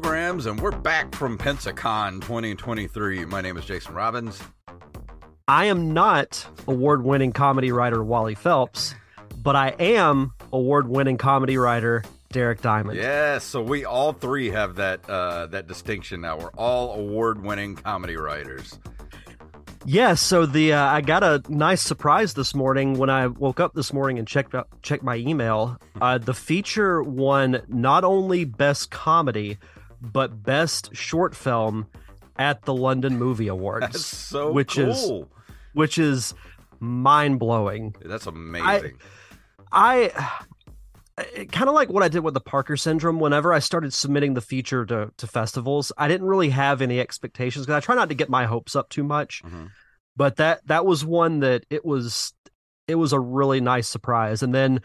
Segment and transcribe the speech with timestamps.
[0.00, 3.26] Programs, and we're back from Pensacon 2023.
[3.26, 4.42] My name is Jason Robbins.
[5.46, 8.96] I am not award winning comedy writer Wally Phelps,
[9.36, 12.98] but I am award winning comedy writer Derek Diamond.
[12.98, 16.38] Yes, so we all three have that uh, that distinction now.
[16.38, 18.80] We're all award winning comedy writers.
[19.86, 23.74] Yes, so the uh, I got a nice surprise this morning when I woke up
[23.74, 25.78] this morning and checked out, checked my email.
[26.00, 29.56] Uh, the feature won not only best comedy
[30.12, 31.86] but best short film
[32.36, 33.86] at the London Movie Awards.
[33.86, 34.90] That's so which cool.
[34.90, 35.26] is
[35.72, 36.34] which is
[36.80, 37.94] mind blowing.
[38.04, 38.98] That's amazing.
[39.72, 40.12] I
[41.52, 43.20] kind of like what I did with the Parker syndrome.
[43.20, 47.66] Whenever I started submitting the feature to, to festivals, I didn't really have any expectations
[47.66, 49.42] because I try not to get my hopes up too much.
[49.44, 49.70] Mhm.
[50.16, 52.32] But that that was one that it was
[52.86, 54.42] it was a really nice surprise.
[54.42, 54.80] And then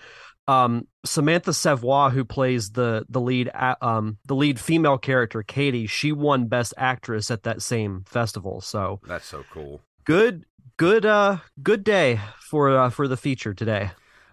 [0.49, 3.51] um, Samantha Savoy, who plays the the lead
[3.81, 8.59] um, the lead female character Katie, she won Best Actress at that same festival.
[8.59, 9.81] So That's so cool.
[10.05, 10.45] good
[10.77, 13.91] good uh good day for uh, for the feature today.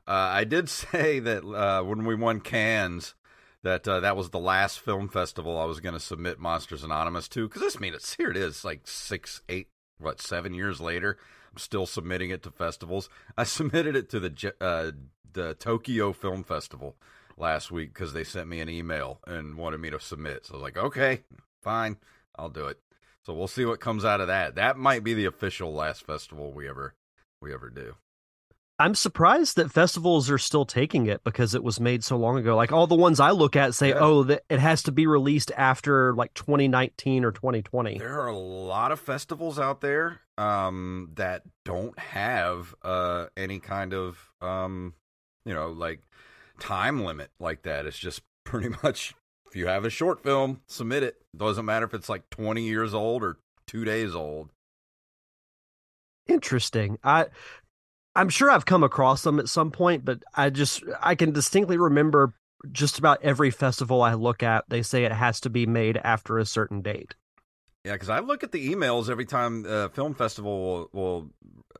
[0.08, 3.14] Uh, I did say that uh, when we won Cannes,
[3.62, 7.28] that uh, that was the last film festival I was going to submit Monsters Anonymous
[7.28, 7.46] to.
[7.46, 9.68] Because this mean it's here it is, like six, eight,
[9.98, 11.18] what, seven years later.
[11.52, 13.08] I'm still submitting it to festivals.
[13.36, 14.52] I submitted it to the J-
[15.36, 16.96] uh, the Tokyo Film Festival
[17.36, 20.46] last week because they sent me an email and wanted me to submit.
[20.46, 21.22] So I was like, okay,
[21.62, 21.96] fine,
[22.38, 22.78] I'll do it.
[23.24, 24.54] So we'll see what comes out of that.
[24.54, 26.94] That might be the official last festival we ever
[27.42, 27.94] we ever do.
[28.78, 32.54] I'm surprised that festivals are still taking it because it was made so long ago.
[32.54, 34.00] Like all the ones I look at say, Yeah.
[34.00, 37.98] oh, that it has to be released after like 2019 or 2020.
[37.98, 43.94] There are a lot of festivals out there um, that don't have uh, any kind
[43.94, 44.92] of, um,
[45.46, 46.02] you know, like
[46.58, 47.86] time limit like that.
[47.86, 49.14] It's just pretty much
[49.46, 51.16] if you have a short film, submit it.
[51.34, 54.50] Doesn't matter if it's like 20 years old or two days old.
[56.26, 56.98] Interesting.
[57.02, 57.26] I
[58.14, 61.78] I'm sure I've come across them at some point, but I just I can distinctly
[61.78, 62.34] remember
[62.72, 66.38] just about every festival I look at, they say it has to be made after
[66.38, 67.14] a certain date.
[67.84, 71.30] Yeah, because I look at the emails every time uh, film festival will,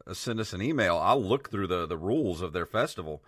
[0.06, 0.98] will send us an email.
[0.98, 3.24] I'll look through the, the rules of their festival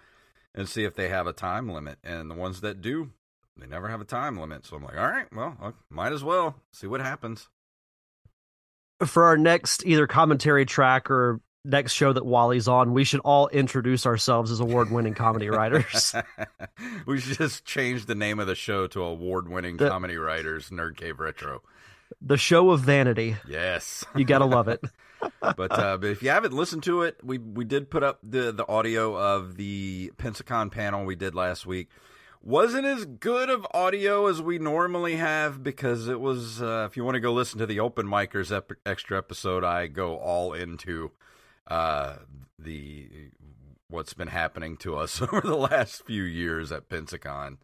[0.54, 1.98] and see if they have a time limit.
[2.02, 3.10] And the ones that do,
[3.56, 4.66] they never have a time limit.
[4.66, 7.48] So I'm like, all right, well, I might as well see what happens.
[9.04, 13.46] For our next either commentary track or next show that Wally's on, we should all
[13.48, 16.14] introduce ourselves as award-winning comedy writers.
[17.06, 20.70] we should just change the name of the show to award winning The- comedy writers,
[20.70, 21.62] Nerd Cave Retro.
[22.22, 23.36] The show of vanity.
[23.46, 24.82] Yes, you gotta love it.
[25.40, 28.52] but, uh, but if you haven't listened to it, we we did put up the
[28.52, 31.88] the audio of the Pensacon panel we did last week.
[32.40, 36.62] Wasn't as good of audio as we normally have because it was.
[36.62, 39.88] Uh, if you want to go listen to the Open Micers ep- extra episode, I
[39.88, 41.10] go all into
[41.66, 42.16] uh,
[42.58, 43.08] the
[43.90, 47.58] what's been happening to us over the last few years at Pensacon.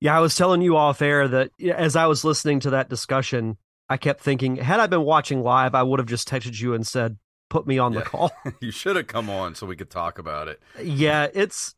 [0.00, 3.58] Yeah, I was telling you off air that as I was listening to that discussion,
[3.90, 6.86] I kept thinking, had I been watching live, I would have just texted you and
[6.86, 7.98] said, put me on yeah.
[7.98, 8.30] the call.
[8.60, 10.62] you should have come on so we could talk about it.
[10.80, 11.74] Yeah, it's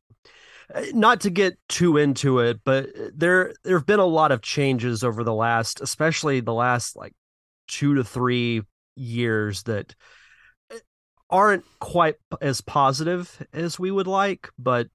[0.74, 4.30] uh, not to get too into it, but uh, there there have been a lot
[4.30, 7.14] of changes over the last, especially the last like
[7.68, 8.62] 2 to 3
[8.94, 9.94] years that
[10.70, 10.76] uh,
[11.30, 14.88] aren't quite as positive as we would like, but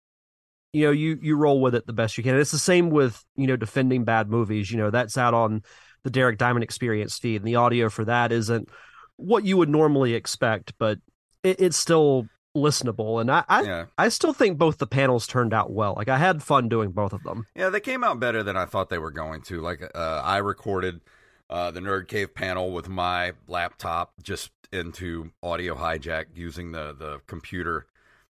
[0.72, 2.36] you know, you you roll with it the best you can.
[2.36, 4.70] It's the same with you know defending bad movies.
[4.70, 5.63] You know, that's out on
[6.07, 8.69] the Derek Diamond Experience feed, and the audio for that isn't
[9.18, 11.00] what you would normally expect, but
[11.44, 13.19] it, it's still listenable.
[13.19, 13.86] And I I, yeah.
[13.98, 15.95] I still think both the panels turned out well.
[15.98, 17.45] Like I had fun doing both of them.
[17.56, 19.59] Yeah, they came out better than I thought they were going to.
[19.59, 21.01] Like uh, I recorded
[21.50, 27.19] uh, the Nerd Cave panel with my laptop just into audio hijack using the the
[27.27, 27.86] computer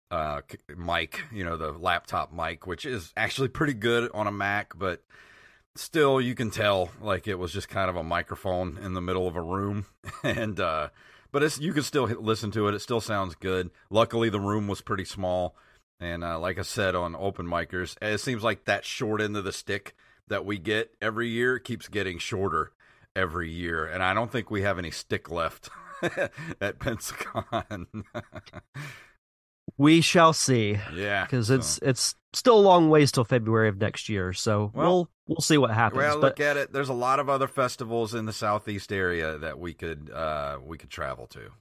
[0.09, 0.41] uh,
[0.75, 5.01] mic, you know, the laptop mic, which is actually pretty good on a Mac, but
[5.75, 9.27] still you can tell like it was just kind of a microphone in the middle
[9.27, 9.85] of a room
[10.23, 10.89] and uh
[11.31, 14.67] but it's you can still listen to it it still sounds good luckily the room
[14.67, 15.55] was pretty small
[15.99, 19.43] and uh, like i said on open micers it seems like that short end of
[19.43, 19.95] the stick
[20.27, 22.73] that we get every year keeps getting shorter
[23.15, 25.69] every year and i don't think we have any stick left
[26.61, 27.85] at Pensacon.
[29.77, 30.79] we shall see.
[30.93, 31.55] Yeah, because so.
[31.55, 34.33] it's it's still a long ways till February of next year.
[34.33, 35.97] So well, we'll we'll see what happens.
[35.97, 36.73] Well, but, look at it.
[36.73, 40.77] There's a lot of other festivals in the southeast area that we could uh we
[40.77, 41.51] could travel to.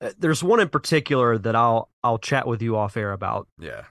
[0.00, 3.48] Uh, there's one in particular that I'll I'll chat with you off air about.
[3.58, 3.84] Yeah.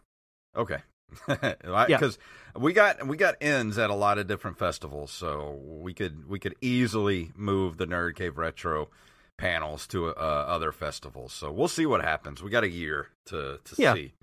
[0.56, 0.78] Okay.
[1.28, 2.62] Because yeah.
[2.62, 6.38] we got we got ends at a lot of different festivals, so we could we
[6.40, 8.90] could easily move the Nerd Cave Retro
[9.38, 11.32] panels to uh, other festivals.
[11.32, 12.44] So we'll see what happens.
[12.44, 13.94] We got a year to to yeah.
[13.94, 14.14] see.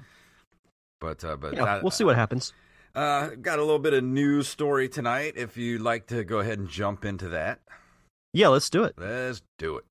[1.05, 2.55] But uh, but yeah, we'll see what happens.
[2.95, 5.35] Uh, got a little bit of news story tonight.
[5.37, 7.61] If you'd like to go ahead and jump into that.
[8.33, 8.95] Yeah, let's do it.
[8.97, 9.85] Let's do it.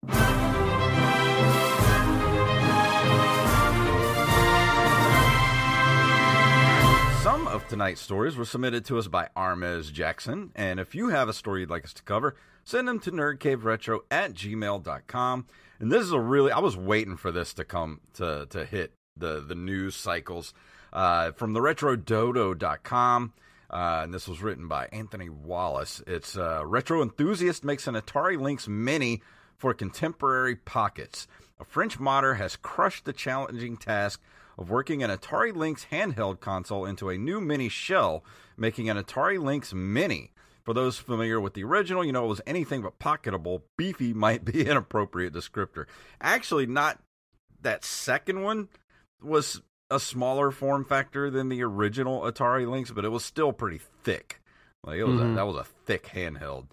[7.21, 11.29] Some of tonight's stories were submitted to us by Armez Jackson, and if you have
[11.29, 15.45] a story you'd like us to cover, send them to nerdcaveretro at gmail.com.
[15.79, 18.93] And this is a really, I was waiting for this to come to, to hit
[19.15, 20.53] the, the news cycles
[20.93, 23.33] uh, from the retrododo.com.
[23.69, 26.01] Uh, and this was written by Anthony Wallace.
[26.05, 29.21] It's uh, Retro Enthusiast makes an Atari Lynx Mini
[29.57, 31.27] for contemporary pockets.
[31.59, 34.21] A French modder has crushed the challenging task
[34.59, 38.23] of working an Atari Lynx handheld console into a new mini shell,
[38.57, 40.31] making an Atari Lynx Mini.
[40.63, 43.63] For those familiar with the original, you know it was anything but pocketable.
[43.75, 45.85] Beefy might be an appropriate descriptor.
[46.21, 46.99] Actually, not
[47.61, 48.69] that second one
[49.21, 53.79] was a smaller form factor than the original Atari Lynx, but it was still pretty
[54.03, 54.41] thick.
[54.83, 55.33] Like it was mm-hmm.
[55.33, 56.67] a, that was a thick handheld.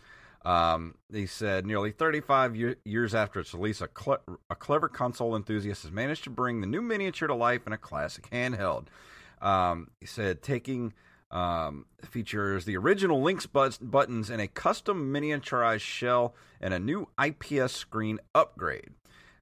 [0.44, 5.36] Um, he said nearly 35 year, years after its release, a, cle- a, clever console
[5.36, 8.86] enthusiast has managed to bring the new miniature to life in a classic handheld.
[9.42, 10.94] Um, he said taking
[11.30, 17.08] um, features the original Lynx but- buttons and a custom miniaturized shell and a new
[17.22, 18.90] IPS screen upgrade.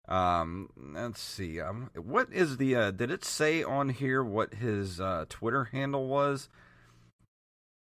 [0.08, 1.60] Um, let's see.
[1.60, 2.74] Um, what is the?
[2.74, 6.48] Uh, did it say on here what his uh, Twitter handle was?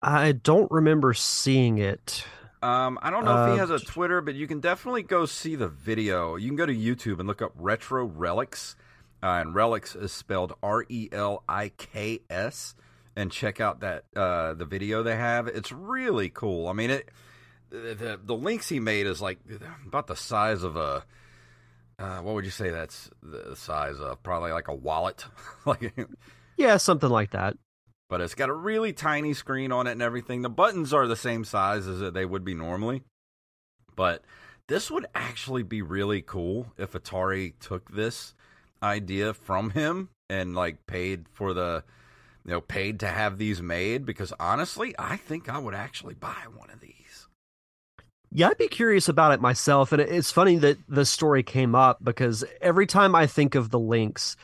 [0.02, 2.26] I don't remember seeing it.
[2.62, 5.26] Um, I don't know if he has a uh, Twitter, but you can definitely go
[5.26, 6.36] see the video.
[6.36, 8.76] You can go to YouTube and look up Retro Reliks,
[9.24, 12.76] uh, and Reliks is spelled R E L I K S,
[13.16, 15.48] and check out that uh, the video they have.
[15.48, 16.68] It's really cool.
[16.68, 17.10] I mean, it
[17.70, 19.40] the the Lynx he made is like
[19.86, 21.06] about the size of a.
[22.00, 24.22] Uh, what would you say that's the size of?
[24.22, 25.26] Probably like a wallet,
[25.66, 25.94] like
[26.58, 27.58] yeah, something like that
[28.10, 30.42] but it's got a really tiny screen on it and everything.
[30.42, 33.04] The buttons are the same size as they would be normally,
[33.96, 34.24] but
[34.68, 38.34] this would actually be really cool if Atari took this
[38.82, 41.84] idea from him and like paid for the
[42.46, 46.46] you know paid to have these made because honestly I think I would actually buy
[46.56, 46.94] one of these.
[48.32, 52.04] Yeah, I'd be curious about it myself and it's funny that the story came up
[52.04, 54.36] because every time I think of the Lynx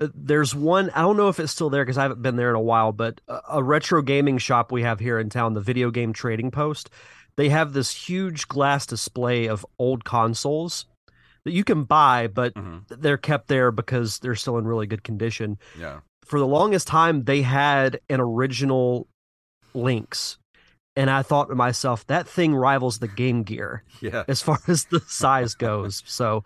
[0.00, 2.48] uh, there's one i don't know if it's still there because i haven't been there
[2.48, 3.20] in a while but
[3.50, 6.88] a, retro gaming shop we have here in town the video game trading post
[7.36, 10.86] they have this huge glass display of old consoles
[11.44, 12.84] that you can buy, but Mhm.
[12.88, 15.58] they're kept there because they're still in really good condition.
[15.78, 16.00] Yeah.
[16.24, 19.08] For the longest time, they had an original
[19.74, 20.38] Lynx.
[20.94, 24.24] And I thought to myself, that thing rivals the Game Gear Yeah.
[24.28, 26.02] as far as the size goes.
[26.06, 26.44] So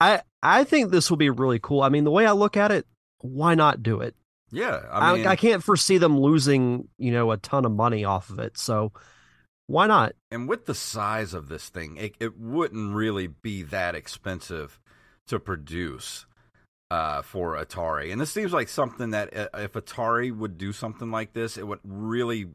[0.00, 1.82] I I think this will be really cool.
[1.82, 2.86] I mean, the way I look at it,
[3.20, 4.14] why not do it?
[4.50, 4.82] Yeah.
[4.90, 8.30] I, I mean, I, can't foresee them losing, you know, a ton of money off
[8.30, 8.56] of it.
[8.56, 8.92] So
[9.66, 10.12] why not?
[10.30, 14.78] and with the size of this thing, it, it wouldn't really be that expensive
[15.26, 16.26] to produce
[16.90, 18.12] uh, for Atari.
[18.12, 21.66] And this seems like something that uh, if Atari would do something like this, it
[21.66, 22.46] would really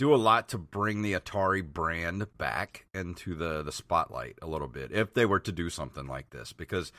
[0.00, 4.66] do a lot to bring the Atari brand back into the the spotlight a little
[4.66, 4.90] bit.
[4.92, 6.90] If they were to do something like this, because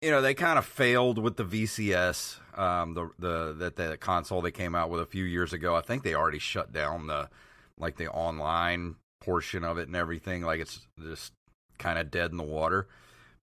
[0.00, 4.40] you know they kind of failed with the VCS, um, the the that the console
[4.40, 5.76] they came out with a few years ago.
[5.76, 7.28] I think they already shut down the
[7.76, 10.40] like the online portion of it and everything.
[10.40, 11.34] Like it's just
[11.78, 12.88] kind of dead in the water.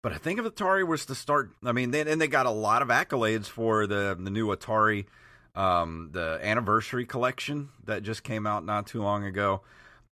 [0.00, 2.82] But I think if Atari was to start, I mean, and they got a lot
[2.82, 5.06] of accolades for the the new Atari,
[5.56, 9.62] um, the anniversary collection that just came out not too long ago.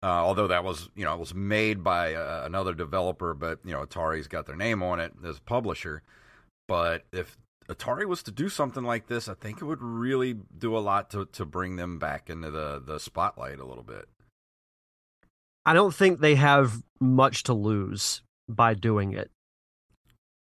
[0.02, 3.72] Uh, although that was, you know, it was made by uh, another developer, but you
[3.72, 6.02] know, Atari's got their name on it as a publisher.
[6.68, 10.76] But if Atari was to do something like this, I think it would really do
[10.76, 14.06] a lot to to bring them back into the the spotlight a little bit.
[15.64, 19.30] I don't think they have much to lose by doing it.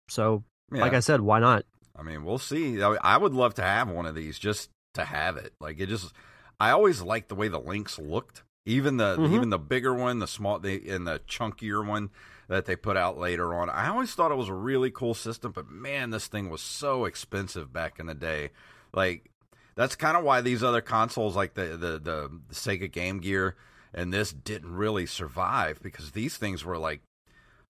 [0.09, 0.83] So, Yeah.
[0.83, 1.65] like I said, why not?
[1.97, 2.81] I mean, we'll see.
[2.81, 5.53] I would love to have one of these just to have it.
[5.61, 6.13] Like it just,
[6.61, 8.43] I always liked the way the Lynx looked.
[8.67, 9.35] Even the Mhm.
[9.35, 12.11] even the bigger one, the small, the and the chunkier one
[12.49, 13.71] that they put out later on.
[13.71, 17.07] I always thought it was a really cool system, but man, this thing was so
[17.07, 18.51] expensive back in the day.
[18.93, 19.31] Like
[19.75, 23.57] that's kind of why these other consoles, like the the the, the Sega Game Gear
[23.95, 27.01] and this, didn't really survive because these things were like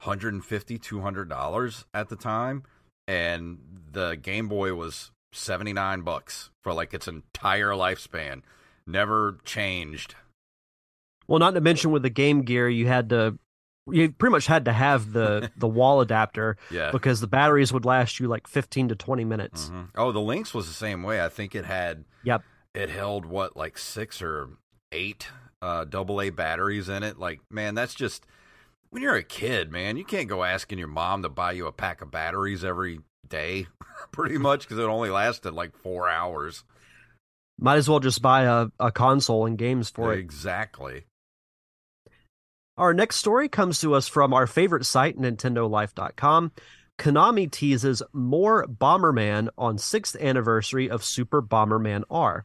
[0.03, 2.63] 150 200 dollars at the time
[3.07, 3.59] and
[3.93, 8.43] the game boy was 79 bucks for like its entire lifespan
[8.87, 10.15] never changed
[11.27, 13.39] Well, not to mention with the Game Gear, you had to,
[13.91, 17.85] you pretty much had to have the the wall adapter yeah because the batteries would
[17.85, 19.71] last you like fifteen to twenty minutes.
[19.71, 19.89] Mhm.
[19.97, 22.43] oh the lynx was the same way i think it had Yep.
[22.75, 24.49] it held what like six or
[24.93, 25.29] eight
[25.63, 28.27] uh double a batteries in it like man that's just
[28.91, 31.73] when you're a kid man you can't go asking your mom to buy you a
[31.73, 33.67] pack of batteries every day
[34.13, 36.65] pretty much because it only lasted like four hours
[37.59, 40.19] Might as well just buy a, a console and games for it.
[40.19, 41.05] exactly
[42.77, 46.53] Our next story comes to us from our favorite site, NintendoLife.com.
[46.99, 52.45] Konami teases more Bomberman on sixth anniversary of Super Bomberman R.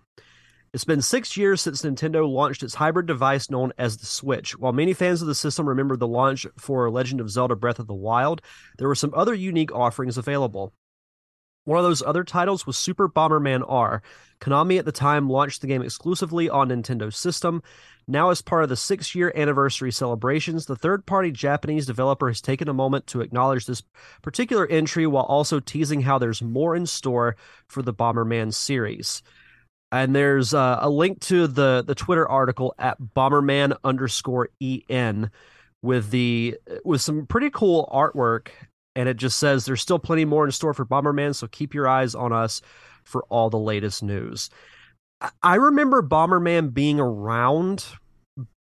[0.74, 4.58] It's been six years since Nintendo launched its hybrid device known as the Switch.
[4.58, 7.86] While many fans of the system remember the launch for Legend of Zelda Breath of
[7.86, 8.42] the Wild,
[8.80, 10.74] there were some other unique offerings available.
[11.66, 14.02] One of those other titles was Super Bomberman R.
[14.42, 17.62] Konami at the time launched the game exclusively on Nintendo's system.
[18.08, 22.42] Now, as part of the six year anniversary celebrations, the third party Japanese developer has
[22.42, 23.84] taken a moment to acknowledge this
[24.24, 27.36] particular entry while also teasing how there's more in store
[27.68, 29.22] for the Bomberman series.
[29.94, 34.50] And there's uh, a link to the, the Twitter article at Bomberman underscore
[34.90, 35.30] en
[35.84, 38.48] with the with some pretty cool artwork
[38.96, 41.88] and it just says there's still plenty more in store for Bomberman, so keep your
[41.88, 42.62] eyes on us
[43.04, 44.50] for all the latest news.
[45.42, 47.86] I- remember Bomberman being around,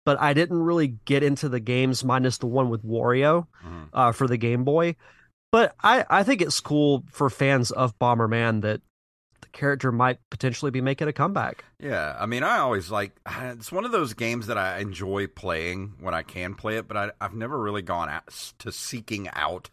[0.04, 3.88] but I didn't really get into the games minus the one with Wario Mhm.
[3.92, 4.96] uh, for the Game Boy.
[5.50, 8.80] But I, I think it's cool for fans of Bomberman that
[9.42, 11.64] the character might potentially be making a comeback.
[11.78, 15.94] Yeah, I mean, I always like it's one of those games that I enjoy playing
[16.00, 19.70] when I can play it, but I, I've never really gone out to seeking out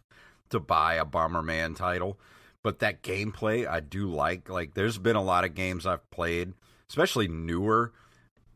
[0.50, 2.18] to buy a Bomberman title.
[2.62, 4.50] But that gameplay I do like.
[4.50, 6.52] Like, there's been a lot of games I've played,
[6.90, 7.92] especially newer,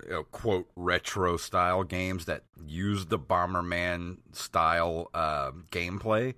[0.04, 6.34] you know, quote retro style games that use the Bomberman style uh, gameplay,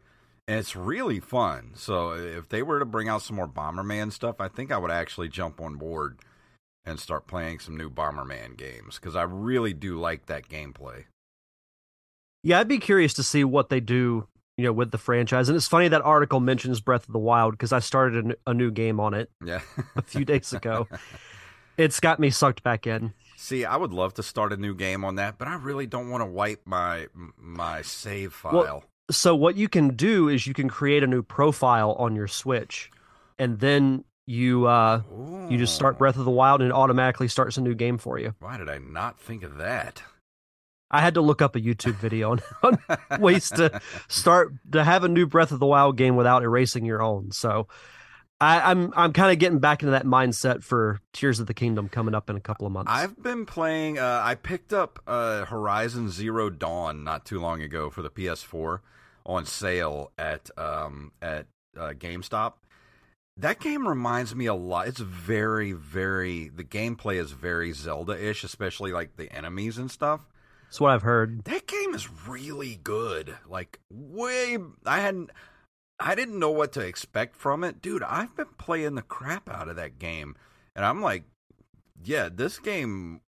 [0.48, 1.72] and it's really fun.
[1.74, 4.90] So if they were to bring out some more Bomberman stuff, I think I would
[4.90, 6.18] actually jump on board
[6.84, 11.04] and start playing some new Bomberman games because I really do like that gameplay.
[12.44, 15.48] Yeah, I'd be curious to see what they do, you know, with the franchise.
[15.48, 18.70] And it's funny that article mentions Breath of the Wild because I started a new
[18.70, 19.62] game on it Yeah.
[19.96, 20.86] a few days ago.
[21.76, 23.12] It's got me sucked back in.
[23.36, 26.08] See, I would love to start a new game on that, but I really don't
[26.08, 28.54] want to wipe my my save file.
[28.54, 32.26] Well, So what you can do is you can create a new profile on your
[32.26, 32.90] Switch,
[33.38, 35.02] and then you uh
[35.48, 38.18] you just start Breath of the Wild and it automatically starts a new game for
[38.18, 38.34] you.
[38.40, 40.02] Why did I not think of that?
[40.90, 45.04] I had to look up a YouTube video on, on ways to start to have
[45.04, 47.30] a new Breath of the Wild game without erasing your own.
[47.32, 47.68] So
[48.40, 51.88] I, I'm I'm kind of getting back into that mindset for Tears of the Kingdom
[51.88, 52.90] coming up in a couple of months.
[52.92, 53.98] I've been playing.
[53.98, 58.80] Uh, I picked up uh, Horizon Zero Dawn not too long ago for the PS4
[59.26, 62.54] on sale at um, at uh, GameStop.
[63.36, 64.88] That game reminds me a lot.
[64.88, 66.48] It's very, very.
[66.48, 70.22] The gameplay is very Zelda-ish, especially like the enemies and stuff.
[70.64, 71.44] That's what I've heard.
[71.44, 73.36] That game is really good.
[73.46, 74.56] Like way,
[74.86, 75.30] I hadn't.
[75.98, 77.82] I didn't know what to expect from it.
[77.82, 80.34] Dude, I've been playing the crap out of that game.
[80.74, 81.24] And I'm like,
[82.04, 83.22] yeah, this game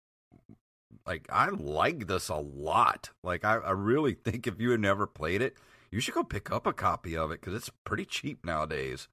[1.06, 3.12] like I like this a lot.
[3.24, 5.56] Like I, I really think if you had never played it,
[5.96, 9.08] you should go pick up a copy of it because it's pretty cheap nowadays.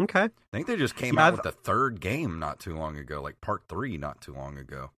[0.00, 0.22] Okay.
[0.24, 2.96] I think they just came Yeah, out I've- with the third game not too long
[2.96, 4.90] ago, like part three not too long ago.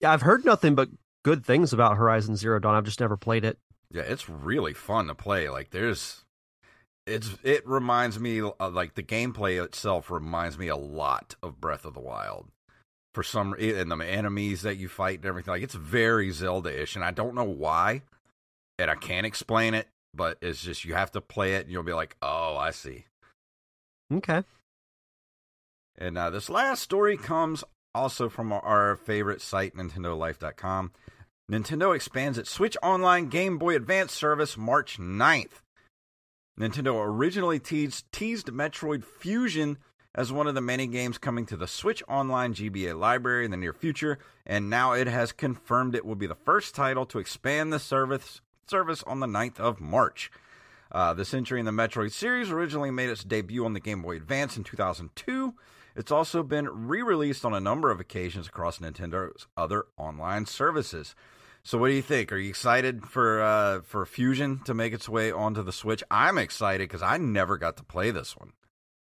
[0.00, 0.88] Yeah, I've heard nothing but
[1.22, 2.74] good things about Horizon Zero Dawn.
[2.74, 3.58] I've just never played it.
[3.90, 5.48] Yeah, it's really fun to play.
[5.50, 6.24] Like there's
[7.06, 11.84] it's it reminds me of, like the gameplay itself reminds me a lot of Breath
[11.84, 12.48] of the Wild.
[13.12, 17.04] For some and the enemies that you fight and everything like it's very Zelda-ish and
[17.04, 18.00] I don't know why
[18.78, 21.82] and I can't explain it, but it's just you have to play it and you'll
[21.82, 23.06] be like, "Oh, I see."
[24.12, 24.42] Okay.
[25.96, 27.64] And uh, this last story comes
[27.94, 30.92] also from our, our favorite site, NintendoLife.com.
[31.50, 35.60] Nintendo expands its Switch Online Game Boy Advance service March 9th.
[36.58, 39.78] Nintendo originally teased, teased Metroid Fusion
[40.14, 43.56] as one of the many games coming to the Switch Online GBA library in the
[43.56, 47.72] near future, and now it has confirmed it will be the first title to expand
[47.72, 48.40] the service,
[48.72, 50.32] service on the 9th of March.
[50.90, 54.16] Uh, this entry in the Metroid series originally made its debut on the Game Boy
[54.16, 55.52] Advance in 2002.
[55.94, 61.14] It's also been re released on a number of occasions across Nintendo's other online services.
[61.62, 62.32] So, what do you think?
[62.32, 66.02] Are you excited for uh, for Fusion to make its way onto the Switch?
[66.10, 68.54] I'm excited because I never got to play this one.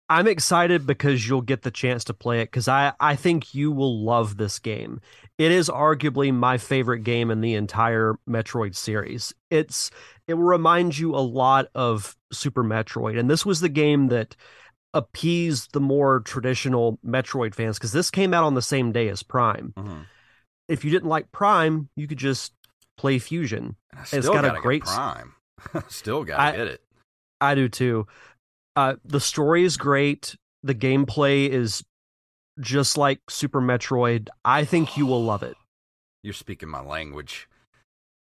[0.10, 3.72] I'm excited because you'll get the chance to play it because I, I think you
[3.72, 5.02] will love this game.
[5.38, 9.34] It is arguably my favorite game in the entire Metroid series.
[9.52, 9.92] It's
[10.28, 14.36] it will remind you a lot of Super Metroid, and this was the game that
[14.94, 19.24] appeased the more traditional Metroid fans because this came out on the same day as
[19.24, 19.74] Prime.
[19.78, 20.02] Mm-hmm.
[20.70, 22.54] If you didn't like Prime, you could just
[22.98, 23.76] play Fusion.
[23.92, 25.34] And I still got a great- Prime.
[25.88, 26.82] still got to get it.
[27.40, 28.08] I do too.
[28.78, 30.36] Uh, the story is great.
[30.62, 31.84] The gameplay is
[32.60, 34.28] just like Super Metroid.
[34.46, 35.58] I think you will love it.
[36.24, 37.50] You're speaking my language.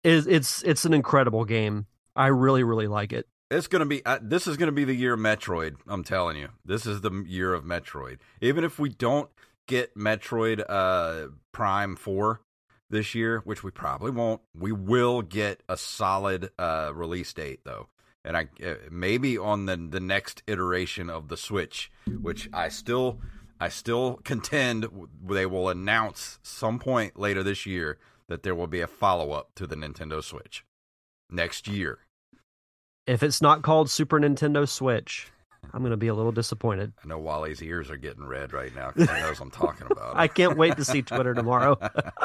[0.04, 1.86] It's it's, it's an incredible game.
[2.16, 3.28] I really really like it.
[3.52, 4.04] It's gonna be.
[4.04, 5.76] Uh, this is gonna be the year of Metroid.
[5.88, 8.18] I'm telling you, this is the year of Metroid.
[8.42, 9.30] Even if we don't
[9.68, 12.42] get Metroid uh, Prime Four
[12.90, 17.90] this year, which we probably won't, we will get a solid uh, release date though,
[18.24, 23.20] and I uh, maybe on the the next iteration of the Switch, which I still
[23.60, 24.88] I still contend
[25.24, 29.52] they will announce some point later this year that there will be a follow up
[29.56, 30.64] to the Nintendo Switch
[31.30, 32.00] next year.
[33.08, 35.28] If it's not called Super Nintendo Switch,
[35.74, 36.94] I'm going to be a little disappointed.
[37.04, 40.16] I know Wally's ears are getting red right now because he knows I'm talking about.
[40.16, 41.78] I can't wait to see Twitter tomorrow.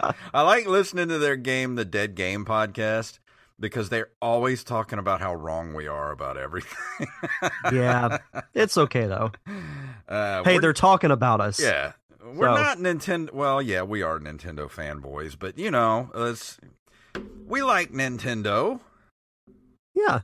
[0.00, 3.18] I like listening to their game, the Dead Game podcast,
[3.60, 7.06] because they're always talking about how wrong we are about everything.
[7.72, 8.18] yeah,
[8.54, 9.32] it's okay though.
[10.08, 11.60] Uh, Hey, they're talking about us.
[11.60, 11.92] yeah,
[12.24, 13.32] we're So- not Nintendo.
[13.32, 16.58] Well, yeah, we are Nintendo fanboys, but you know, it's
[17.46, 18.80] we like Nintendo.
[19.94, 20.20] Yeah.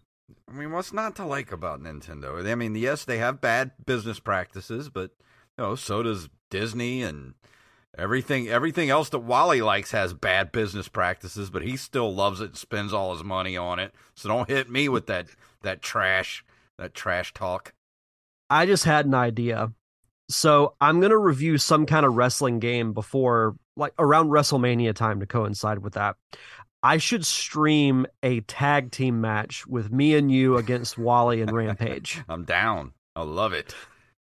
[0.49, 2.45] I mean, what's not to like about Nintendo?
[2.51, 5.13] I mean, yes, they have bad business practices, but
[5.57, 7.35] you know, so does Disney and
[7.97, 8.49] everything.
[8.49, 12.57] Everything else that Wally likes has bad business practices, but he still loves it and
[12.57, 13.93] spends all his money on it.
[14.15, 15.27] So don't hit me with that
[15.63, 16.45] that trash,
[16.79, 17.75] that trash talk.
[18.49, 19.73] I just had an idea.
[20.29, 25.21] So I'm going to review some kind of wrestling game before, like around WrestleMania time
[25.21, 26.17] to coincide with that.
[26.83, 32.23] I should stream a tag team match with me and you against Wally and Rampage.
[32.29, 32.93] I'm down.
[33.15, 33.75] I love it.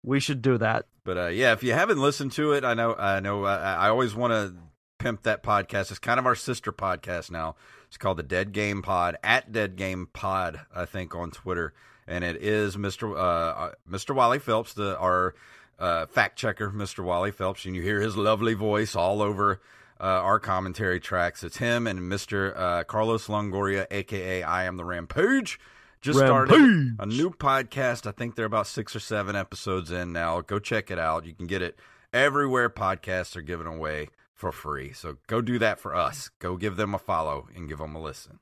[0.02, 0.87] We should do that.
[1.07, 3.88] But uh, yeah, if you haven't listened to it, I know, I know, uh, I
[3.88, 4.55] always want to
[4.99, 5.90] pimp that podcast.
[5.90, 7.55] It's kind of our sister podcast now.
[7.87, 11.73] It's called the Dead Game Pod at Dead Game Pod, I think, on Twitter,
[12.09, 15.37] and it is Mister uh, uh, Mister Wally Phelps, the our
[15.79, 19.62] uh, fact checker, Mister Wally Phelps, and you hear his lovely voice all over.
[19.99, 21.42] Uh, our commentary tracks.
[21.42, 22.55] It's him and Mr.
[22.55, 25.59] Uh, Carlos Longoria, aka I Am the Rampage.
[26.07, 26.55] Just started
[26.99, 28.07] a new podcast.
[28.07, 30.40] I think they're about six or seven episodes in now.
[30.40, 31.27] Go check it out.
[31.27, 31.79] You can get it
[32.12, 34.09] everywhere podcasts are given away.
[34.35, 34.92] for free.
[34.92, 36.31] So go do that for us.
[36.38, 38.38] Go give them a follow and give them a listen.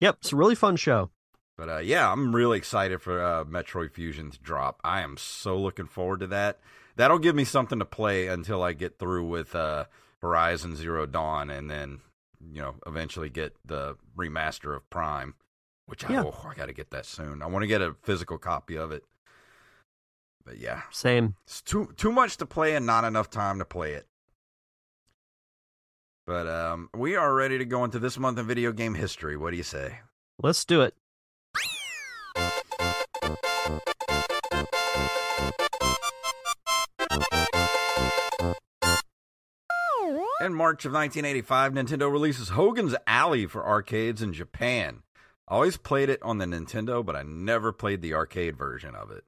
[0.00, 1.10] Yep, it's a really fun show.
[1.56, 4.80] But uh, yeah, I'm really excited for uh, Metroid Fusion to drop.
[4.82, 6.58] I am so looking forward to that.
[6.96, 9.84] That'll give me something to play until I get through with uh,
[10.20, 12.00] Horizon Zero Dawn, and then
[12.52, 15.34] you know eventually get the remaster of Prime,
[15.86, 17.42] which I, oh, I got to get that soon.
[17.42, 19.04] I want to get a physical copy of it.
[20.44, 21.36] But yeah, Same.
[21.44, 24.06] it's too too much to play and not enough time to play it.
[26.26, 29.36] But um, we are ready to go into this month in video game history.
[29.36, 30.00] What do you say?
[30.40, 30.94] Let's do it.
[40.42, 45.04] In March of 1985, Nintendo releases Hogan's Alley for arcades in Japan.
[45.48, 49.10] I always played it on the Nintendo, but I never played the arcade version of
[49.10, 49.24] it.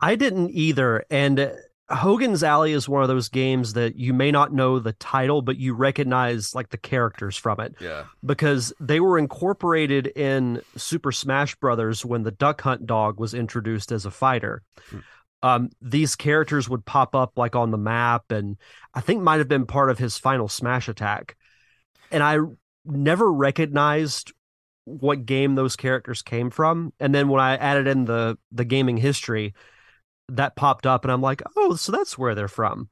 [0.00, 1.04] I didn't either.
[1.10, 1.52] And
[1.88, 5.56] Hogan's Alley is one of those games that you may not know the title, but
[5.56, 8.04] you recognize like the characters from it Yeah.
[8.24, 13.90] because they were incorporated in Super Smash Brothers when the Duck Hunt dog was introduced
[13.92, 14.62] as a fighter.
[15.42, 18.58] Um, these characters would pop up like on the map, and
[18.94, 21.36] I think might have been part of his final Smash attack.
[22.12, 22.38] And I
[22.84, 24.32] never recognized
[24.84, 26.92] what game those characters came from.
[26.98, 29.54] And then when I added in the the gaming history,
[30.28, 32.88] that popped up, and I'm like, oh, so that's where they're from.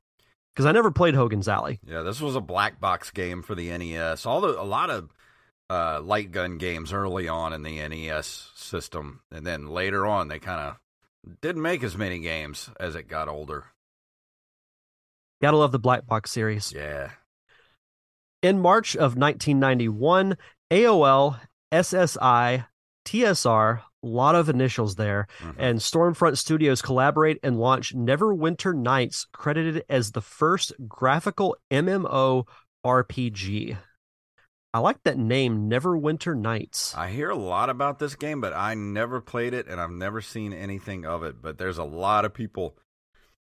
[0.54, 1.78] Because I never played Hogan's Alley.
[1.86, 4.26] Yeah, this was a black box game for the NES.
[4.26, 5.10] All the a lot of
[5.70, 10.38] uh, light gun games early on in the NES system, and then later on they
[10.38, 10.76] kind of
[11.42, 13.66] didn't make as many games as it got older.
[15.40, 16.72] Gotta love the Black Box series.
[16.74, 17.10] Yeah,
[18.42, 20.36] In March of 1991,
[20.72, 21.38] AOL,
[21.72, 22.66] SSI,
[23.04, 25.54] TSR, a lot of initials there, Mhm.
[25.58, 32.46] and Stormfront Studios collaborate and launch Neverwinter Nights, credited as the first graphical MMO
[32.84, 33.76] RPG.
[34.74, 36.94] I like that name, Neverwinter Nights.
[36.94, 40.20] I hear a lot about this game, but I never played it, and I've never
[40.20, 41.40] seen anything of it.
[41.40, 42.76] But there's a lot of people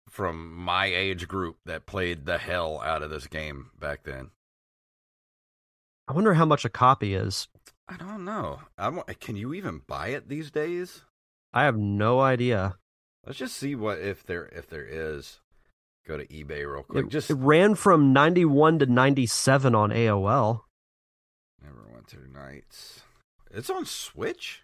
[0.07, 4.29] from my age group that played the hell out of this game back then.
[6.07, 7.47] I wonder how much a copy is.
[7.88, 8.62] I don't know.
[8.78, 11.02] I don't, can you even buy it these days?
[11.54, 12.76] I have no idea.
[13.26, 15.39] Let's just see what if there if there is.
[16.08, 17.06] Go to eBay real quick.
[17.06, 20.62] It, just it ran from 91 to 97 on AOL.
[21.63, 23.02] Neverwinter Nights.
[23.50, 24.62] It's on Switch.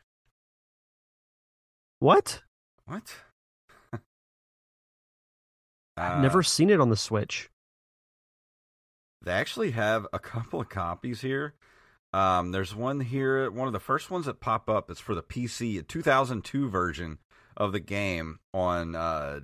[2.00, 2.42] What?
[2.86, 3.16] What?
[5.98, 7.50] I've Uh, never seen it on the Switch.
[9.24, 11.54] They actually have a couple of copies here.
[12.13, 14.89] Um, there's one here, one of the first ones that pop up.
[14.89, 17.19] It's for the PC, a 2002 version
[17.56, 19.41] of the game on uh,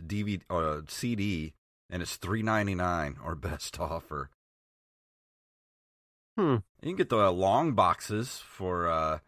[0.00, 1.52] DVD uh, CD,
[1.90, 4.30] and it's 3.99 or best offer.
[6.36, 6.56] Hmm.
[6.82, 8.88] You can get the long boxes for.
[8.88, 9.18] Uh,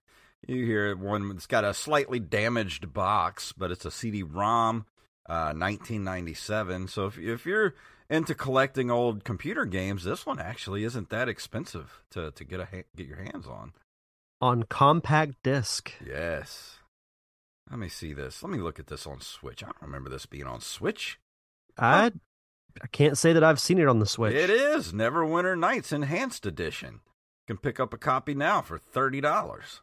[0.47, 4.87] you hear one It's got a slightly damaged box, but it's a CD-ROM,
[5.29, 6.89] uh, 1997.
[6.89, 7.75] So if if you're
[8.11, 12.65] into collecting old computer games, this one actually isn't that expensive to to get a
[12.67, 13.73] ha- get your hands on.
[14.41, 15.93] On compact disc.
[16.05, 16.79] Yes.
[17.71, 18.43] Let me see this.
[18.43, 19.63] Let me look at this on Switch.
[19.63, 21.19] I don't remember this being on Switch.
[21.77, 22.13] I
[22.81, 24.35] I can't say that I've seen it on the Switch.
[24.35, 27.01] It is Neverwinter Nights Enhanced Edition.
[27.47, 29.83] You can pick up a copy now for thirty dollars.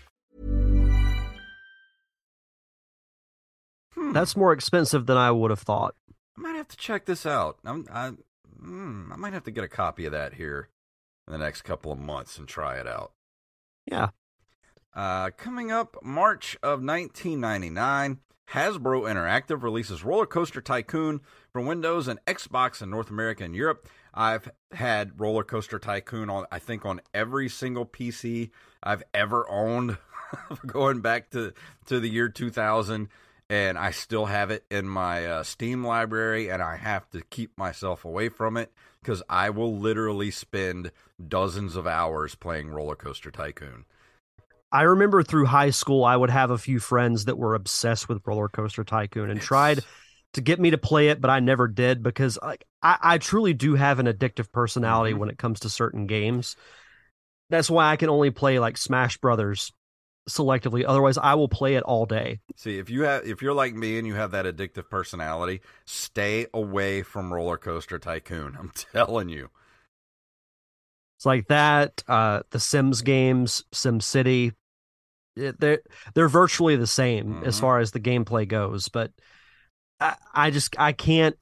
[4.11, 4.15] Hmm.
[4.15, 5.95] That's more expensive than I would have thought.
[6.37, 7.59] I might have to check this out.
[7.63, 8.11] I'm, I,
[8.61, 10.67] mm, I might have to get a copy of that here
[11.27, 13.13] in the next couple of months and try it out.
[13.85, 14.09] Yeah.
[14.93, 18.19] Uh, coming up, March of 1999,
[18.51, 21.21] Hasbro Interactive releases Roller Coaster Tycoon
[21.53, 23.87] for Windows and Xbox in North America and Europe.
[24.13, 28.49] I've had Roller Coaster Tycoon on, I think, on every single PC
[28.83, 29.97] I've ever owned,
[30.65, 31.53] going back to
[31.85, 33.07] to the year 2000,
[33.51, 37.57] and I still have it in my uh, Steam library, and I have to keep
[37.57, 38.71] myself away from it
[39.03, 40.93] because I will literally spend
[41.27, 43.83] dozens of hours playing Roller Coaster Tycoon.
[44.71, 48.21] I remember through high school, I would have a few friends that were obsessed with
[48.25, 49.81] Roller Coaster Tycoon and It's- tried
[50.31, 53.53] to get me to play it, but I never did because like I, I truly
[53.53, 55.17] do have an addictive personality Mhm.
[55.17, 56.55] when it comes to certain games.
[57.49, 59.73] That's why I can only play like Smash Brothers
[60.31, 60.83] selectively.
[60.87, 62.39] Otherwise, I will play it all day.
[62.55, 66.47] See, if you have, if you're like me and you have that addictive personality, stay
[66.53, 68.55] away from Roller Coaster Tycoon.
[68.59, 69.49] I'm telling you.
[71.17, 72.03] It's like that.
[72.07, 74.53] Uh, the Sims games, Sim City,
[75.35, 75.81] it- they're
[76.15, 77.61] they're virtually the same as Mhm.
[77.61, 78.89] far as the gameplay goes.
[78.89, 79.11] But
[79.99, 81.37] I, I just I can't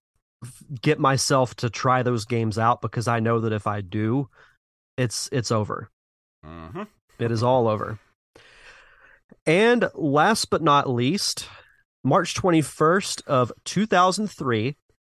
[0.82, 4.30] get myself to try those games out because I know that if I do,
[4.98, 5.90] it's it's over.
[6.44, 6.84] hmm
[7.20, 8.00] It is all over.
[9.46, 11.48] And last but not least,
[12.04, 14.76] March 21st of 2003,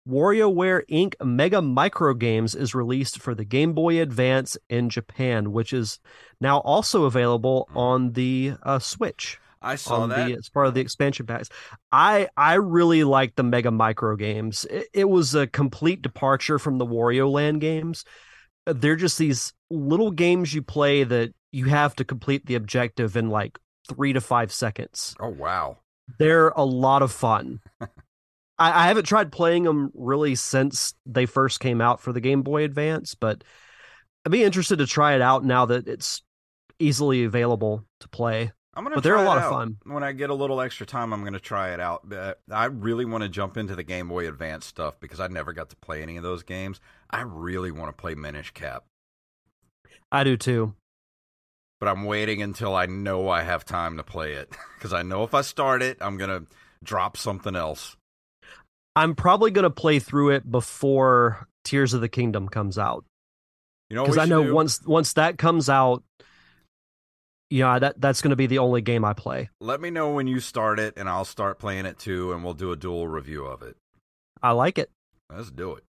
[0.08, 1.14] WarioWare Inc.
[1.24, 5.98] Mega Micro Games is released for the Game Boy Advance in Japan, which is
[6.40, 9.38] now also available on the uh, Switch.
[9.62, 10.26] I saw that.
[10.26, 11.50] the as part of the expansion packs.
[11.92, 14.64] I I really like the Mega Micro games.
[14.64, 18.04] It, it was a complete departure from the Wario Land games.
[18.66, 23.28] They're just these little games you play that you have to complete the objective in
[23.28, 23.58] like
[23.94, 25.14] three to five seconds.
[25.20, 25.78] oh wow.
[26.18, 27.60] They're a lot of fun.
[27.80, 32.42] I, I haven't tried playing them really since they first came out for the Game
[32.42, 33.42] Boy Advance, but
[34.24, 36.22] I'd be interested to try it out now that it's
[36.78, 38.52] easily available to play.
[38.74, 38.96] I'm gonna.
[38.96, 39.78] But they're a lot of fun.
[39.84, 42.08] When I get a little extra time, I'm gonna try it out.
[42.08, 45.52] But I really want to jump into the Game Boy Advance stuff because I never
[45.52, 46.80] got to play any of those games.
[47.10, 48.84] I really want to play Minish Cap,
[50.12, 50.74] I do too.
[51.80, 55.24] But I'm waiting until I know I have time to play it because I know
[55.24, 56.42] if I start it, I'm gonna
[56.84, 57.96] drop something else.
[58.96, 63.04] I'm probably going to play through it before Tears of the Kingdom comes out
[63.88, 64.54] You know, because I know do?
[64.54, 66.02] once once that comes out,
[67.50, 69.48] yeah, that that's going to be the only game I play.
[69.60, 72.54] Let me know when you start it, and I'll start playing it too, and we'll
[72.54, 73.76] do a dual review of it.
[74.42, 74.90] I like it.
[75.32, 75.84] Let's do it.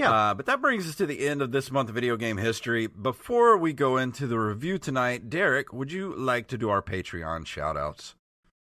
[0.00, 0.10] Yeah.
[0.12, 2.86] Uh, but that brings us to the end of this month of video game history.
[2.86, 7.46] Before we go into the review tonight, Derek, would you like to do our Patreon
[7.46, 8.14] shout outs?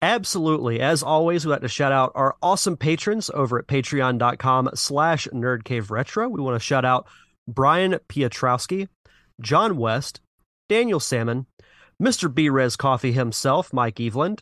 [0.01, 0.81] Absolutely.
[0.81, 6.31] As always, we'd like to shout out our awesome patrons over at patreon.com slash nerdcaveretro.
[6.31, 7.07] We want to shout out
[7.47, 8.89] Brian Pietrowski,
[9.43, 10.21] John West,
[10.71, 11.45] Daniel Salmon,
[12.03, 12.33] Mr.
[12.33, 14.41] Brez Coffee himself, Mike Eveland,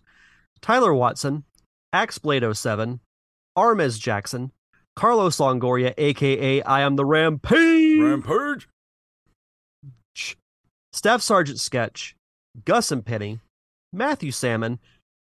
[0.62, 1.42] Tyler Watson,
[1.92, 3.00] Axeblade07,
[3.56, 4.52] Armez Jackson,
[4.98, 8.68] Carlos Longoria, aka I am the Rampage, Rampage!
[10.92, 12.16] Staff Sergeant Sketch,
[12.64, 13.38] Gus and Penny,
[13.92, 14.80] Matthew Salmon,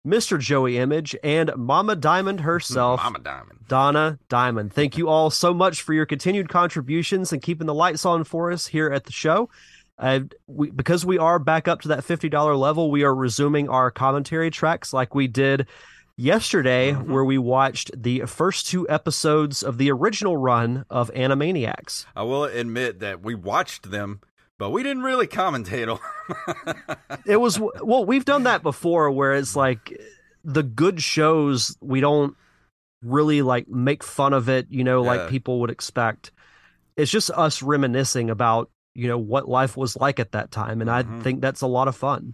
[0.08, 0.40] Mr.
[0.40, 3.60] Joey Image, and Mama Diamond herself, Mama Diamond.
[3.68, 4.72] Donna Diamond.
[4.72, 8.54] Thank you all so much for your continued contributions and keeping the lights on for
[8.54, 9.50] us here at the show.
[10.00, 13.92] Uh, we, because we are back up to that $50 level, we are resuming our
[13.92, 15.68] commentary tracks like we did
[16.18, 17.08] yesterday, Mhm.
[17.08, 22.06] where we watched the first two episodes of the original run of Animaniacs.
[22.16, 24.22] I will admit that we watched them,
[24.58, 26.00] but we didn't really commentate on
[27.26, 29.98] it was well we've done that before where it's like
[30.44, 32.36] the good shows we don't
[33.04, 35.10] really like make fun of it you know Yeah.
[35.12, 36.32] like people would expect
[36.98, 40.90] it's just us reminiscing about you know what life was like at that time and
[40.90, 40.94] Mhm.
[41.20, 42.34] i think that's a lot of fun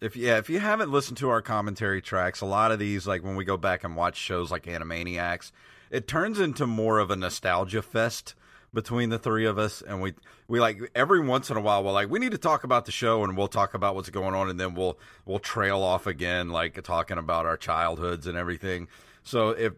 [0.00, 3.22] If yeah, if you haven't listened to our commentary tracks, a lot of these, like
[3.22, 5.52] when we go back and watch shows like Animaniacs,
[5.90, 8.34] it turns into more of a nostalgia fest
[8.72, 10.14] between the three of us, and we
[10.48, 12.92] we like every once in a while we're like we need to talk about the
[12.92, 16.48] show, and we'll talk about what's going on, and then we'll we'll trail off again,
[16.48, 18.88] like talking about our childhoods and everything.
[19.22, 19.74] So if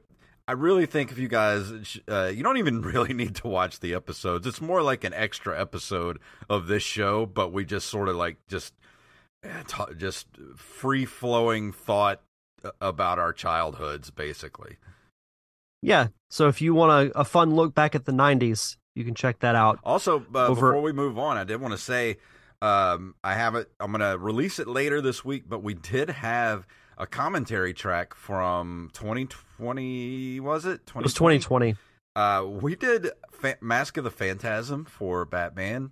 [0.47, 3.95] I really think if you guys, uh, you don't even really need to watch the
[3.95, 4.47] episodes.
[4.47, 8.37] It's more like an extra episode of this show, but we just sort of like
[8.49, 8.75] just
[9.97, 10.27] just
[10.57, 12.21] free flowing thought
[12.81, 14.77] about our childhoods, basically.
[15.83, 19.15] yeah so if you want a, a fun look back at the 90s you can
[19.15, 22.19] check that out Also, uh, Over- before we move on, I did want to say
[22.61, 23.69] um, I have it.
[23.81, 26.65] I'm going to release it later this week, but we did have
[26.97, 30.39] a commentary track from 2020.
[30.39, 30.83] Was it?
[30.87, 31.75] it was 2020
[32.15, 35.91] Uh, we did Fa- Mask of the Phantasm for Batman.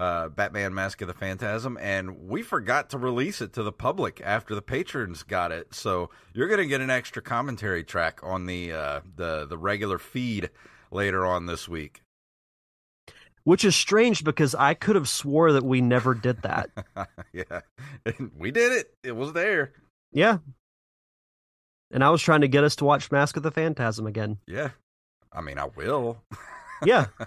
[0.00, 4.22] Uh, Batman Mask of the Phantasm, and we forgot to release it to the public
[4.24, 5.74] after the patrons got it.
[5.74, 9.98] So you're going to get an extra commentary track on the uh, the the regular
[9.98, 10.48] feed
[10.90, 12.00] later on this week.
[13.44, 16.70] Which is strange because I could have swore that we never did that.
[17.34, 17.60] yeah,
[18.38, 18.94] we did it.
[19.04, 19.74] It was there.
[20.12, 20.38] Yeah.
[21.90, 24.38] And I was trying to get us to watch Mask of the Phantasm again.
[24.46, 24.70] Yeah.
[25.30, 26.22] I mean, I will.
[26.86, 27.06] yeah.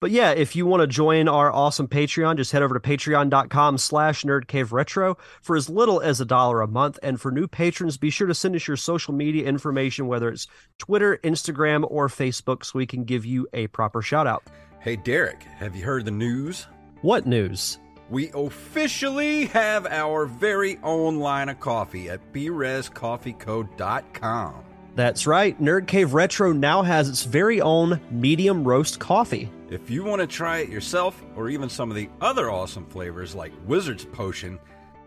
[0.00, 3.78] But yeah, if you want to join our awesome Patreon, just head over to patreon.com
[3.78, 7.00] slash nerdcaveretro for as little as a dollar a month.
[7.02, 10.46] And for new patrons, be sure to send us your social media information, whether it's
[10.78, 14.44] Twitter, Instagram, or Facebook, so we can give you a proper shout out.
[14.78, 16.68] Hey, Derek, have you heard the news?
[17.02, 17.80] What news?
[18.08, 24.54] We officially have our very own line of coffee at brezcoffeeco.com.
[24.94, 25.60] That's right.
[25.60, 29.50] Nerd Cave Retro now has its very own medium roast coffee.
[29.70, 33.34] If you want to try it yourself, or even some of the other awesome flavors
[33.34, 34.58] like Wizard's Potion,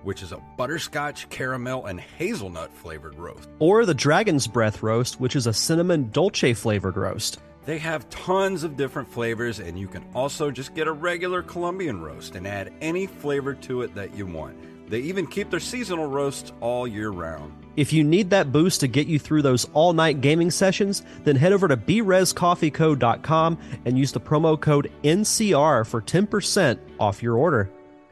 [0.04, 5.36] which is a butterscotch, caramel, and hazelnut flavored roast, or the Dragon's Breath roast, which
[5.36, 7.40] is a cinnamon dolce flavored roast.
[7.66, 12.00] They have tons of different flavors, and you can also just get a regular Colombian
[12.00, 14.90] roast and add any flavor to it that you want.
[14.92, 17.61] They even keep their seasonal roasts all year round.
[17.82, 21.36] If you need that boost to get you through those all night gaming sessions, then
[21.36, 27.72] head over to brezcoffeeco.com and use the promo code NCR for 10% off your order.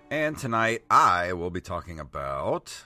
[0.09, 2.85] And tonight I will be talking about.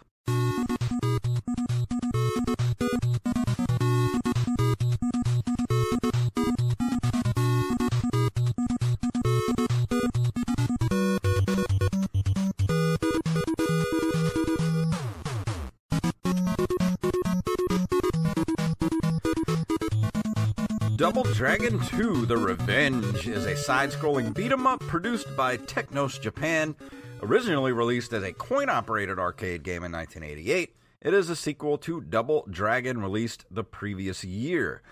[21.34, 26.76] Dragon 2 The Revenge is a side scrolling beat 'em up produced by Technos Japan.
[27.24, 32.02] Originally released as a coin operated arcade game in 1988, it is a sequel to
[32.02, 34.84] Double Dragon released the previous year.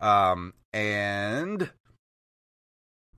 [0.00, 1.70] Um, and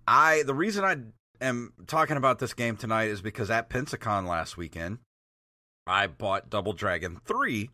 [0.08, 0.96] I, the reason I
[1.44, 4.98] am talking about this game tonight is because at Pensacon last weekend,
[5.86, 7.70] I bought Double Dragon 3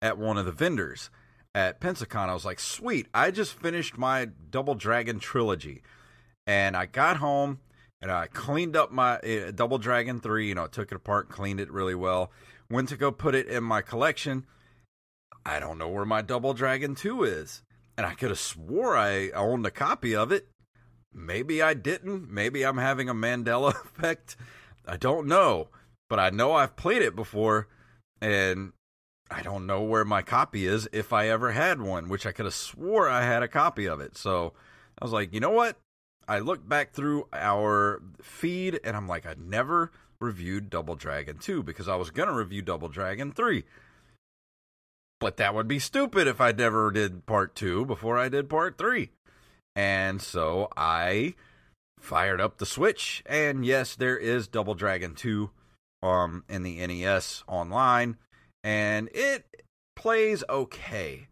[0.00, 1.10] at one of the vendors
[1.54, 2.28] at Pensacon.
[2.28, 5.82] I was like, sweet, I just finished my Double Dragon trilogy.
[6.46, 7.60] And I got home
[8.00, 10.48] and I cleaned up my uh, Double Dragon 3.
[10.48, 12.32] You know, took it apart, cleaned it really well.
[12.70, 14.46] Went to go put it in my collection.
[15.44, 17.62] I don't know where my Double Dragon 2 is.
[17.96, 20.48] And I could have swore I owned a copy of it.
[21.12, 22.30] Maybe I didn't.
[22.30, 24.36] Maybe I'm having a Mandela effect.
[24.86, 25.68] I don't know.
[26.08, 27.68] But I know I've played it before.
[28.20, 28.72] And
[29.32, 32.44] I don't know where my copy is if I ever had one, which I could
[32.44, 34.16] have swore I had a copy of it.
[34.16, 34.52] So
[35.00, 35.78] I was like, you know what?
[36.28, 39.90] I looked back through our feed and I'm like, I never
[40.20, 43.64] reviewed Double Dragon 2 because I was going to review Double Dragon 3.
[45.18, 48.76] But that would be stupid if I never did part 2 before I did part
[48.76, 49.10] 3.
[49.74, 51.34] And so I
[51.98, 55.50] fired up the Switch and yes, there is Double Dragon 2
[56.02, 58.16] um in the NES online
[58.64, 59.64] and it
[59.96, 61.28] plays okay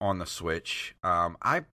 [0.00, 0.94] on the Switch.
[1.02, 1.64] Um, I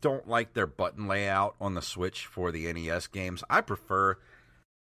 [0.00, 3.42] don't like their button layout on the Switch for the NES games.
[3.48, 4.18] I prefer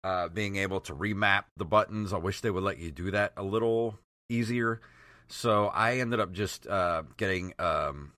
[0.03, 2.13] uh, being able to remap the buttons.
[2.13, 3.99] I wish they would let you do that a little
[4.29, 4.81] easier.
[5.27, 7.53] So I ended up just uh, getting.
[7.59, 8.13] Um,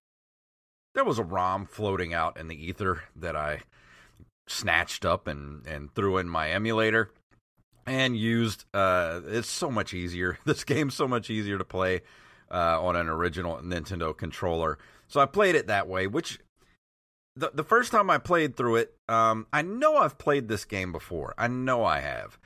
[0.96, 3.62] there was a ROM floating out in the ether that I
[4.48, 7.12] snatched up and, and threw in my emulator
[7.86, 8.66] and used.
[8.74, 10.38] Uh, it's so much easier.
[10.46, 12.02] This game's so much easier to play
[12.52, 14.78] uh, on an original Nintendo controller.
[15.08, 16.08] So I played it that way.
[16.08, 16.40] Which
[17.36, 20.92] the the first time I played through it, um, I know I've played this game
[20.92, 21.34] before.
[21.38, 22.40] I know I have,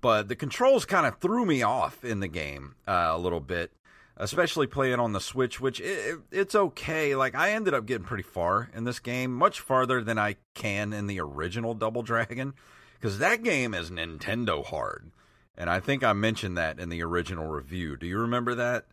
[0.00, 3.72] but the controls kind of threw me off in the game uh, a little bit.
[4.20, 7.14] Especially playing on the Switch, which it, it's okay.
[7.14, 10.92] Like I ended up getting pretty far in this game, much farther than I can
[10.92, 12.54] in the original Double Dragon
[12.98, 15.10] because that game is Nintendo hard.
[15.56, 17.96] And I think I mentioned that in the original review.
[17.96, 18.86] Do you remember that?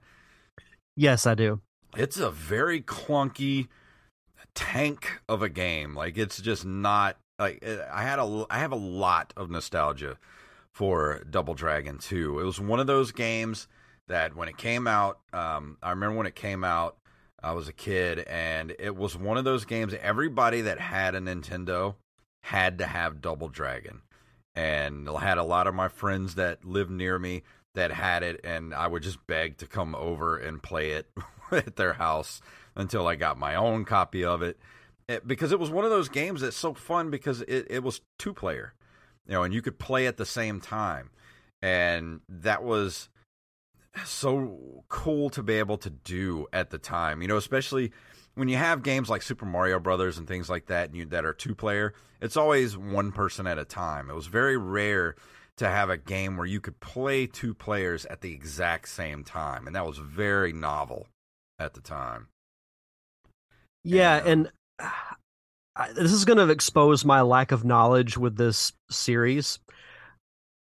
[0.95, 1.61] Yes, I do.
[1.95, 3.67] It's a very clunky
[4.55, 5.95] tank of a game.
[5.95, 10.17] Like it's just not like I had a I have a lot of nostalgia
[10.71, 12.39] for Double Dragon 2.
[12.39, 13.67] It was one of those games
[14.07, 16.97] that when it came out, um, I remember when it came out,
[17.41, 19.93] I was a kid, and it was one of those games.
[20.01, 21.95] Everybody that had a Nintendo
[22.45, 24.01] had to have Double Dragon.
[24.53, 27.41] And I had a lot of my friends that lived near me
[27.73, 31.09] that had it, and I would just beg to come over and play it
[31.51, 32.41] at their house
[32.75, 34.59] until I got my own copy of it.
[35.09, 35.27] it.
[35.27, 38.33] Because it was one of those games that's so fun because it, it was two
[38.33, 38.75] player.
[39.25, 41.09] you know, and you could play at the same time,
[41.63, 43.09] and that was
[44.05, 47.23] so cool to be able to do at the time.
[47.23, 47.91] You know, especially
[48.35, 51.25] when you have games like Super Mario Brothers and things like that, and you, that
[51.25, 51.93] are two player.
[52.21, 54.09] It's always one person at a time.
[54.09, 55.15] It was very rare
[55.57, 59.67] to have a game where you could play two players at the exact same time,
[59.67, 61.07] and that was very novel
[61.59, 62.27] at the time.
[63.83, 64.89] Yeah, and, uh,
[65.75, 69.59] I, this is going to expose my lack of knowledge with this series.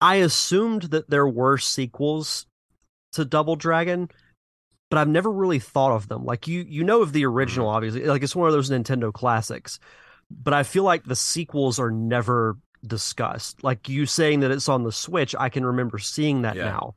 [0.02, 2.46] I assumed that there were sequels
[3.14, 4.10] to Double Dragon,
[4.94, 6.24] but I've never really thought of them.
[6.24, 7.76] Like you, you know of the original, Mm-hmm.
[7.76, 8.06] obviously.
[8.06, 9.80] Like it's one of those Nintendo classics,
[10.30, 13.64] but I feel like the sequels are never discussed.
[13.64, 16.66] Like you saying that it's on the Switch, I can remember seeing that Yeah.
[16.66, 16.94] now.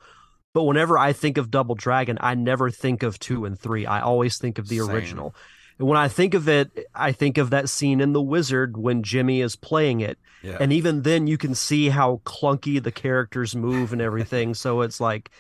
[0.53, 3.87] But whenever I think of Double Dragon, I never think of two and three.
[3.87, 4.91] I always think of the Same.
[4.91, 5.35] original.
[5.79, 9.03] And when I think of it, I think of that scene in The Wizard when
[9.03, 10.19] Jimmy is playing it.
[10.43, 10.57] Yeah.
[10.61, 14.55] And even then, you can see how clunky the characters move and everything.
[14.55, 15.31] so it's like,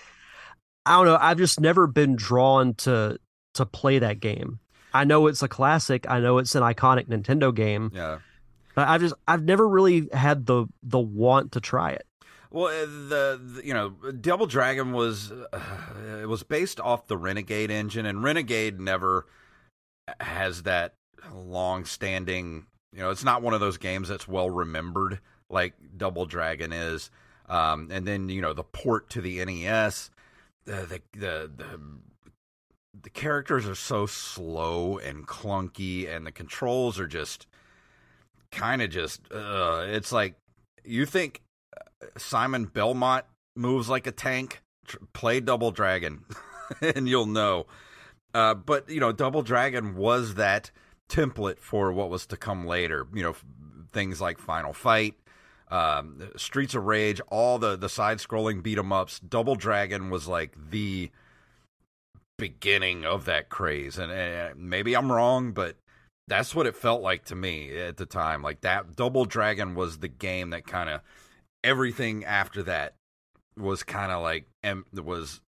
[0.86, 1.18] I don't know.
[1.20, 3.18] I've just never been drawn to
[3.54, 4.60] to play that game.
[4.94, 6.08] I know it's a classic.
[6.08, 8.20] I know it's an iconic Nintendo game, yeah.
[8.74, 12.06] but I've just I've never really had the the want to try it.
[12.50, 15.60] Well, uh, the, the you know Double Dragon was uh,
[16.22, 19.26] it was based off the Renegade engine, and Renegade never
[20.20, 20.94] has that
[21.34, 22.66] long-standing.
[22.92, 25.18] You know, it's not one of those games that's well remembered
[25.50, 27.10] like Double Dragon is.
[27.48, 30.10] Um, and then you know the port to the NES,
[30.66, 31.80] the the the,
[33.02, 37.46] the characters are so slow and clunky, and the controls are just
[38.50, 39.20] kind of just.
[39.32, 40.34] Uh, it's like
[40.84, 41.42] you think
[42.16, 44.62] Simon Belmont moves like a tank.
[44.86, 46.24] Tr- play Double Dragon,
[46.80, 47.66] and you'll know.
[48.34, 50.70] Uh, but you know, Double Dragon was that
[51.08, 53.06] template for what was to come later.
[53.14, 53.36] You know,
[53.92, 55.14] things like Final Fight,
[55.68, 59.18] um, Streets of Rage, all the the side scrolling beat 'em ups.
[59.20, 61.10] Double Dragon was like the
[62.38, 65.76] beginning of that craze, and uh, maybe I'm wrong, but
[66.28, 68.42] that's what it felt like to me at the time.
[68.42, 71.00] Like that Double Dragon was the game that kind of
[71.64, 72.94] everything after that
[73.56, 74.46] was kind of like
[74.92, 75.40] was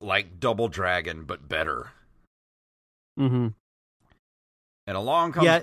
[0.00, 1.90] like Double Dragon but better.
[3.18, 3.48] Mm-hmm.
[4.86, 5.62] And along comes Yeah.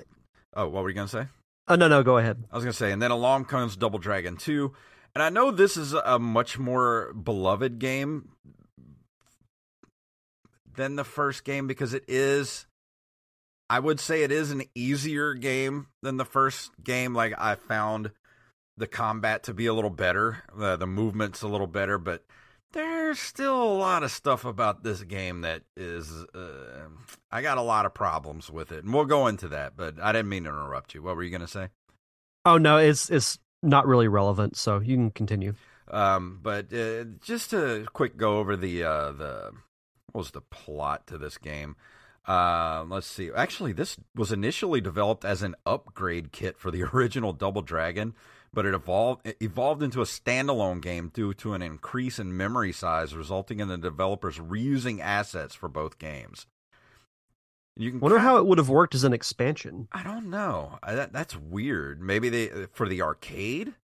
[0.54, 1.26] Oh, what were you gonna say?
[1.66, 2.44] Oh no, no, go ahead.
[2.50, 4.74] I was gonna say, and then along comes Double Dragon Two,
[5.14, 8.30] and I know this is a much more beloved game
[10.76, 12.66] than the first game because it is.
[13.70, 17.14] I would say it is an easier game than the first game.
[17.14, 18.10] Like I found
[18.76, 22.24] the combat to be a little better, the the movements a little better, but
[22.74, 26.10] there's still a lot of stuff about this game that is.
[26.34, 26.88] Uh,
[27.30, 29.76] I got a lot of problems with it, and we'll go into that.
[29.76, 31.02] But I didn't mean to interrupt you.
[31.02, 31.68] What were you gonna say?
[32.44, 35.54] Oh no, it's it's not really relevant, so you can continue.
[35.88, 39.52] Um, but uh, just to quick go over the uh, the
[40.12, 41.76] what was the plot to this game?
[42.26, 43.30] Uh, let's see.
[43.34, 48.14] Actually, this was initially developed as an upgrade kit for the original Double Dragon,
[48.54, 52.72] but it evolved it evolved into a standalone game due to an increase in memory
[52.72, 56.46] size, resulting in the developers reusing assets for both games.
[57.76, 59.88] You can Wonder how it would have worked as an expansion.
[59.90, 60.78] I don't know.
[60.82, 62.00] I, that, that's weird.
[62.00, 63.74] Maybe they for the arcade.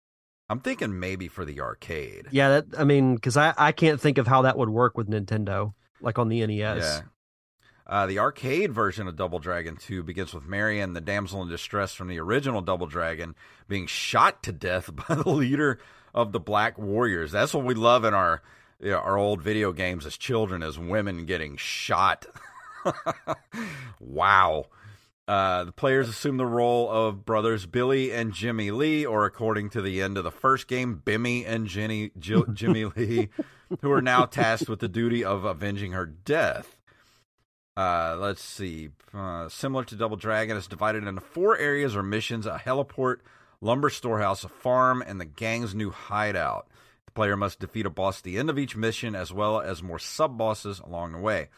[0.49, 2.29] I'm thinking maybe for the arcade.
[2.31, 5.09] Yeah, that I mean, because I I can't think of how that would work with
[5.09, 6.59] Nintendo, like on the NES.
[6.59, 7.01] Yeah.
[7.91, 11.93] Uh, the arcade version of Double Dragon 2 begins with Marion, the damsel in distress
[11.93, 13.35] from the original Double Dragon,
[13.67, 15.81] being shot to death by the leader
[16.15, 17.33] of the Black Warriors.
[17.33, 18.43] That's what we love in our
[18.81, 22.27] you know, our old video games as children, as women getting shot.
[24.01, 24.67] wow.
[25.29, 29.83] Uh, the players assume the role of brothers Billy and Jimmy Lee, or according to
[29.83, 33.29] the end of the first game, Bimmy and Jenny, Jill, Jimmy Lee,
[33.81, 36.80] who are now tasked with the duty of avenging her death.
[37.81, 38.91] Uh, let's see.
[39.15, 43.21] Uh, similar to Double Dragon, it's divided into four areas or missions a heliport,
[43.63, 46.69] lumber storehouse, a farm, and the gang's new hideout.
[47.07, 49.83] The player must defeat a boss at the end of each mission, as well as
[49.83, 51.49] more sub bosses along the way.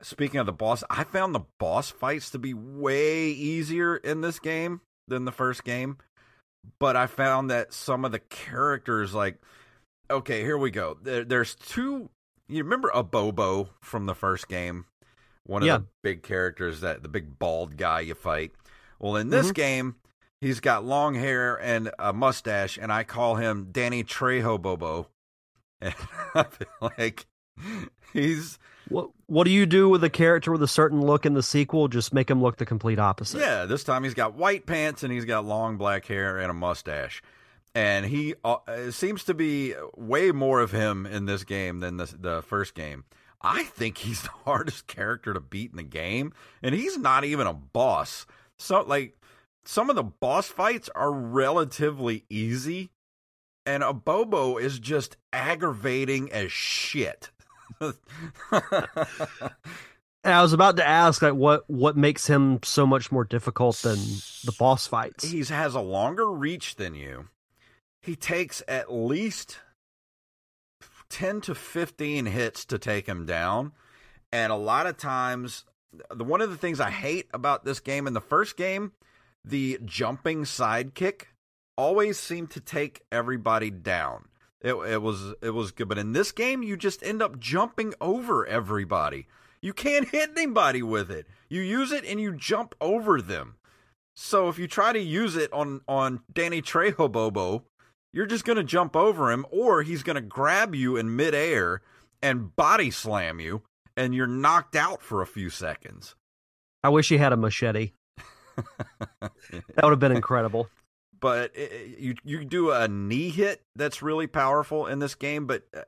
[0.00, 4.38] Speaking of the boss, I found the boss fights to be way easier in this
[4.38, 5.98] game than the first game.
[6.78, 9.36] But I found that some of the characters, like,
[10.10, 10.96] okay, here we go.
[11.02, 12.08] There, there's two.
[12.48, 14.86] You remember Abobo from the first game?
[15.48, 15.78] One of Yeah.
[15.78, 18.52] the big characters that the big bald guy you fight.
[19.00, 19.54] Well, in this Mhm.
[19.54, 19.94] game,
[20.40, 25.08] he's got long hair and a mustache, and I call him Danny Trejo Bobo.
[25.80, 25.94] And
[26.34, 27.26] I feel like
[28.12, 31.42] he's What What do you do with a character with a certain look in the
[31.42, 31.88] sequel?
[31.88, 33.38] Just make him look the complete opposite.
[33.40, 36.54] Yeah, this time he's got white pants and he's got long black hair and a
[36.54, 37.22] mustache.
[37.74, 38.56] and he uh,
[38.90, 43.04] seems to be way more of him in this game than the the first game.
[43.40, 46.32] I think he's the hardest character to beat in the game,
[46.62, 48.26] and he's not even a boss.
[48.58, 49.16] So like
[49.64, 52.90] some of the boss fights are relatively easy,
[53.66, 57.30] and Abobo is just aggravating as shit.
[60.24, 63.76] And I was about to ask, like, what what makes him so much more difficult
[63.76, 63.98] than
[64.44, 65.24] the boss fights?
[65.24, 67.28] He has a longer reach than you.
[68.02, 69.60] He takes at least
[71.08, 73.72] ten to fifteen hits to take him down,
[74.32, 75.64] and a lot of times,
[76.14, 78.92] the one of the things I hate about this game in the first game,
[79.44, 81.26] the jumping sidekick
[81.76, 84.28] always seemed to take everybody down.
[84.60, 87.94] It, it was it was good, but in this game, you just end up jumping
[88.00, 89.26] over everybody.
[89.60, 91.26] You can't hit anybody with it.
[91.48, 93.54] You use it and you jump over them.
[94.14, 97.64] So if you try to use it on on Danny Trejo Bobo,
[98.12, 101.82] you're just going to jump over him, or he's going to grab you in midair
[102.22, 103.62] and body slam you,
[103.96, 106.14] and you're knocked out for a few seconds.
[106.82, 107.92] I wish he had a machete.
[109.20, 109.30] that
[109.82, 110.68] would have been incredible.
[111.20, 115.64] But it, you you do a knee hit that's really powerful in this game, but
[115.76, 115.82] uh,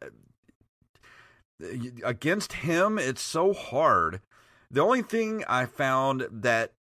[1.64, 4.20] eh, against him, it's so hard.
[4.72, 6.72] The only thing I found that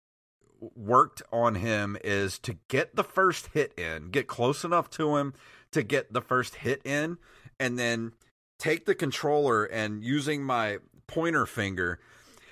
[0.60, 5.34] worked on him is to get the first hit in, get close enough to him
[5.72, 7.18] to get the first hit in,
[7.58, 8.12] and then
[8.58, 11.98] take the controller and using my pointer finger,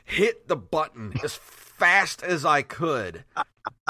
[0.04, 3.24] hit the button as fast as I could.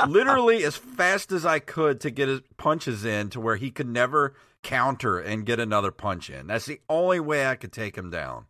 [0.07, 3.89] Literally as fast as I could to get his punches in to where he could
[3.89, 6.49] never counter and get another punch in.
[6.49, 8.47] That's the only way I could take him down.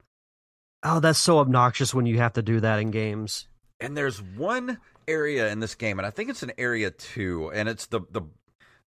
[0.82, 3.48] Oh, that's so obnoxious when you have to do that in games.
[3.80, 4.78] And there's one
[5.09, 8.22] area in this game, and I think it's an area two, and it's the the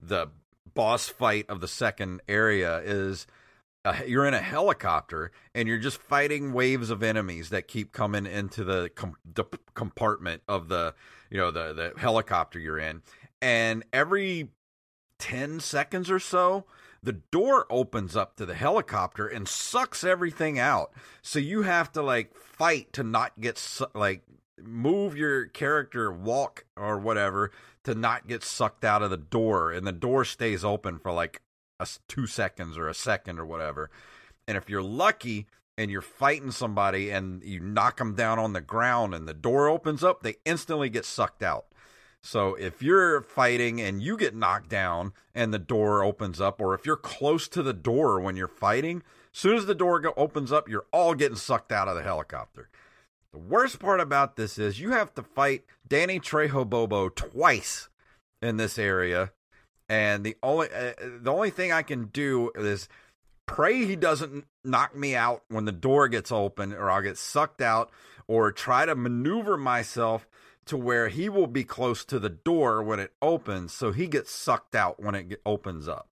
[0.02, 0.28] the
[0.74, 3.28] boss fight of the second area is
[3.84, 8.26] uh, you're in a helicopter and you're just fighting waves of enemies that keep coming
[8.26, 9.44] into the, com- the
[9.74, 10.94] compartment of the
[11.30, 13.02] you know the the helicopter you're in,
[13.42, 14.50] and every
[15.18, 16.66] ten seconds or so
[17.04, 20.94] the door opens up to the helicopter and sucks everything out.
[21.22, 24.22] So you have to like fight to not get su- like
[24.66, 27.52] move your character walk or whatever
[27.84, 31.42] to not get sucked out of the door and the door stays open for like
[31.80, 33.90] a 2 seconds or a second or whatever.
[34.48, 35.48] And if you're lucky
[35.78, 39.68] and you're fighting somebody and you knock them down on the ground and the door
[39.68, 41.66] opens up, they instantly get sucked out.
[42.22, 46.76] So if you're fighting and you get knocked down and the door opens up, or
[46.76, 49.02] if you're close to the door when you're fighting,
[49.34, 52.70] as soon as the door opens up, you're all getting sucked out of the helicopter.
[53.34, 57.90] The worst part about this is you have to fight Danny Trejo Bobo twice
[58.42, 59.32] in this area,
[59.88, 62.90] and the only uh, the only thing I can do is
[63.46, 67.62] pray he doesn't knock me out when the door gets open, or I'll get sucked
[67.62, 67.90] out,
[68.28, 70.28] or try to maneuver myself
[70.66, 74.32] to where he will be close to the door when it opens, so he gets
[74.32, 76.08] sucked out when it opens up.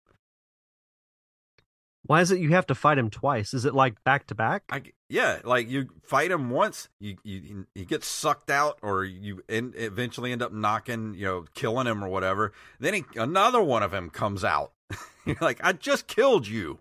[2.04, 3.52] Why is it you have to fight him twice?
[3.52, 4.62] Is it like back to back?
[4.70, 9.42] I, yeah, like you fight him once, you you he gets sucked out, or you
[9.48, 12.52] in, eventually end up knocking, you know, killing him or whatever.
[12.78, 14.72] Then he, another one of him comes out.
[15.24, 16.80] You're like, I just killed you.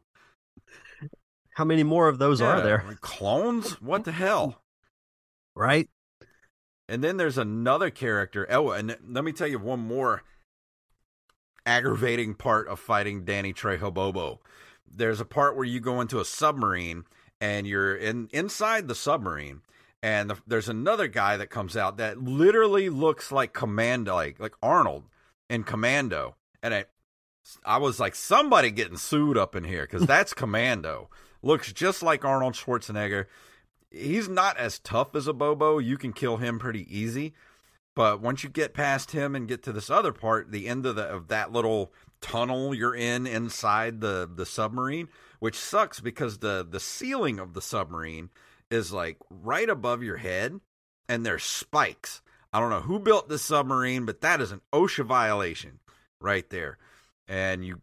[1.55, 2.97] How many more of those Yeah, are there?
[3.01, 3.81] Clones?
[3.81, 4.61] What the hell?
[5.55, 5.89] Right?
[6.89, 8.45] And then there's another character.
[8.49, 10.23] Oh, and let me tell you one more
[11.65, 14.39] aggravating part of fighting Danny Trejo Bobo.
[14.89, 17.05] There's a part where you go into a submarine
[17.39, 19.61] and you're in inside the submarine,
[20.01, 24.55] and the, there's another guy that comes out that literally looks like Commando, like like
[24.61, 25.03] Arnold
[25.49, 26.85] in Commando, and I,
[27.65, 31.09] I was like, somebody getting sued up in here because that's Commando.
[31.43, 33.27] Looks just like Arnold Schwarzenegger
[33.91, 35.83] he's not as tough as Abobo.
[35.83, 37.33] You can kill him pretty easy.
[37.95, 40.95] But once you get past him and get to this other part, the end of
[40.95, 45.09] the of that little tunnel you're in inside the the submarine,
[45.39, 48.29] which sucks because the the ceiling of the submarine
[48.69, 50.59] is like right above your head
[51.07, 52.21] and there's spikes.
[52.51, 55.79] I don't know who built this submarine, but that is an OSHA violation
[56.19, 56.77] right there.
[57.27, 57.81] And you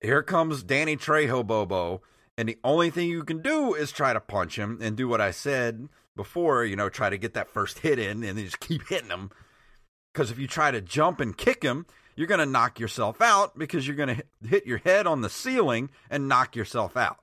[0.00, 2.02] here comes Danny Trejo Bobo
[2.38, 5.20] and the only thing you can do is try to punch him and do what
[5.20, 8.60] I said before, you know, try to get that first hit in and then just
[8.60, 9.30] keep hitting him.
[10.12, 11.86] Because if you try to jump and kick him,
[12.16, 15.28] you're going to knock yourself out because you're going to hit your head on the
[15.30, 17.18] ceiling and knock yourself out.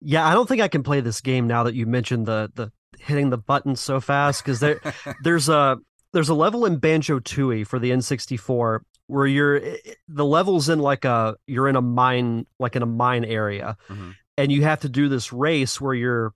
[0.00, 2.72] Yeah, I don't think I can play this game now that you mentioned the the
[2.98, 4.80] hitting the button so fast because there
[5.22, 5.78] there's a
[6.12, 9.60] there's a level in Banjo Tooie for the N64 where you're
[10.08, 14.14] the levels in like a you're in a mine like in a mine area Mhm.
[14.38, 16.32] and you have to do this race where you're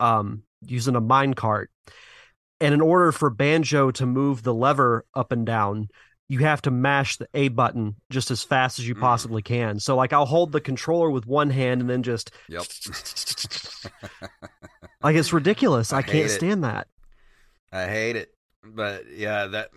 [0.00, 1.70] um using a mine cart
[2.60, 5.88] and in order for banjo to move the lever up and down
[6.28, 9.00] you have to mash the a button just as fast as you Mm.
[9.00, 12.64] possibly can so like i'll hold the controller with one hand and then just Yep.
[15.02, 16.30] like it's ridiculous I i, can't it.
[16.30, 16.88] stand that
[17.72, 18.32] I hate it.
[18.64, 19.70] But yeah, that.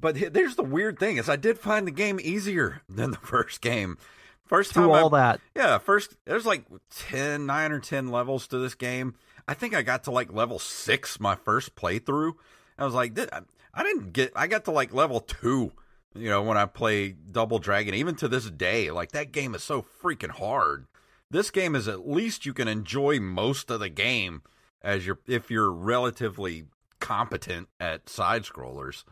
[0.00, 3.60] But there's the weird thing is I did find the game easier than the first
[3.60, 3.98] game.
[4.46, 8.46] First time through all I, that Yeah, first there's like 10, 9 or 10 levels
[8.48, 9.14] to this game.
[9.48, 12.34] I think I got to like level 6 my first playthrough.
[12.78, 13.28] I was like "Th-
[13.74, 15.72] I didn't get I got to like level 2,
[16.14, 18.90] you know, when I play Double Dragon even to this day.
[18.90, 20.86] Like that game is so freaking hard.
[21.30, 24.42] This game is at least you can enjoy most of the game
[24.82, 26.64] as you're if you're relatively
[27.00, 29.04] competent at side scrollers.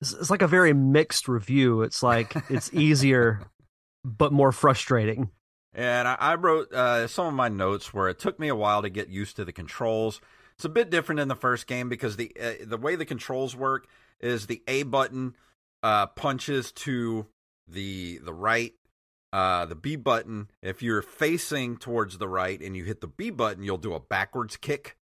[0.00, 3.40] it's, it's like a very mixed review it's like it's easier
[4.04, 5.30] but more frustrating
[5.74, 8.82] And I, I wrote uh, some of my notes where it took me a while
[8.82, 10.20] to get used to the controls.
[10.54, 13.56] It's a bit different in the first game because the uh, the way the controls
[13.56, 13.88] work
[14.20, 15.34] is the A button
[15.82, 17.26] uh, punches to
[17.66, 18.72] the the right,
[19.32, 20.48] uh, the B button.
[20.62, 24.00] If you're facing towards the right and you hit the B button, you'll do a
[24.00, 24.96] backwards kick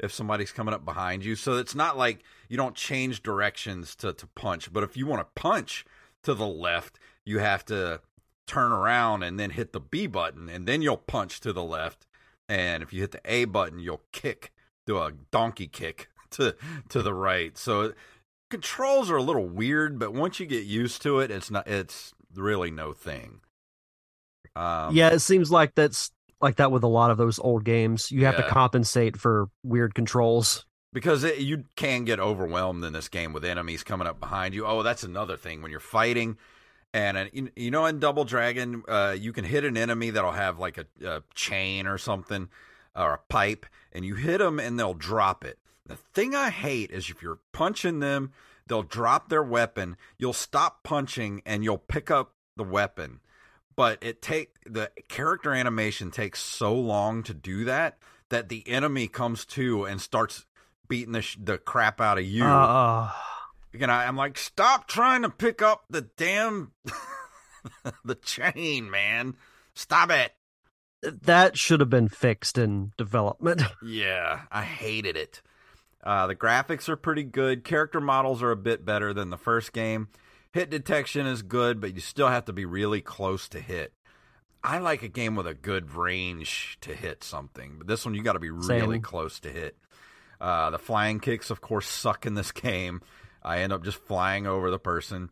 [0.00, 1.36] if somebody's coming up behind you.
[1.36, 5.20] So it's not like you don't change directions to to punch, but if you want
[5.20, 5.84] to punch
[6.22, 8.00] to the left, you have to
[8.46, 12.06] turn around and then hit the B button, and then you'll punch to the left.
[12.48, 14.52] And if you hit the A button, you'll kick,
[14.86, 16.54] do a donkey kick to
[16.90, 17.56] to the right.
[17.56, 17.92] So
[18.50, 21.66] controls are a little weird, but once you get used to it, it's not.
[21.66, 23.40] It's really no thing.
[24.56, 28.10] Um, yeah, it seems like that's like that with a lot of those old games.
[28.12, 28.42] You have Yeah.
[28.46, 30.64] to compensate for weird controls.
[30.92, 34.64] because it, you can get overwhelmed in this game with enemies coming up behind you.
[34.64, 36.36] Oh, that's another thing when you're fighting.
[36.94, 37.24] And uh,
[37.56, 40.86] you know, in Double Dragon, uh, you can hit an enemy that'll have like a,
[41.04, 42.48] a chain or something
[42.94, 45.58] or a pipe, and you hit them and they'll drop it.
[45.84, 48.32] The thing I hate is if you're punching them,
[48.68, 49.96] they'll drop their weapon.
[50.18, 53.18] You'll stop punching and you'll pick up the weapon,
[53.74, 59.08] but it take the character animation takes so long to do that that the enemy
[59.08, 60.46] comes to and starts
[60.88, 62.44] beating the sh- the crap out of you.
[62.44, 63.10] Uh,
[63.82, 66.72] and I, I'm like, stop trying to pick up the damn
[68.04, 69.34] the chain, man.
[69.74, 70.32] Stop it.
[71.22, 73.62] that should have been fixed in development.
[73.84, 75.42] Yeah, I hated it.
[76.02, 77.64] Uh, the graphics are pretty good.
[77.64, 80.08] Character models are a bit better than the first game.
[80.52, 83.92] Hit detection is good, but you still have to be really close to hit.
[84.62, 88.22] I like a game with a good range to hit something, but this one you
[88.22, 89.02] got to be really Same.
[89.02, 89.76] close to hit.
[90.40, 93.02] Uh, the flying kicks, of course, suck in this game.
[93.44, 95.30] I end up just flying over the person.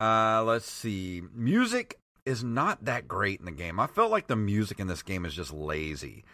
[0.00, 1.22] Uh, let's see.
[1.34, 3.80] Music is not that great in the game.
[3.80, 6.24] I felt like the music in this game is just lazy.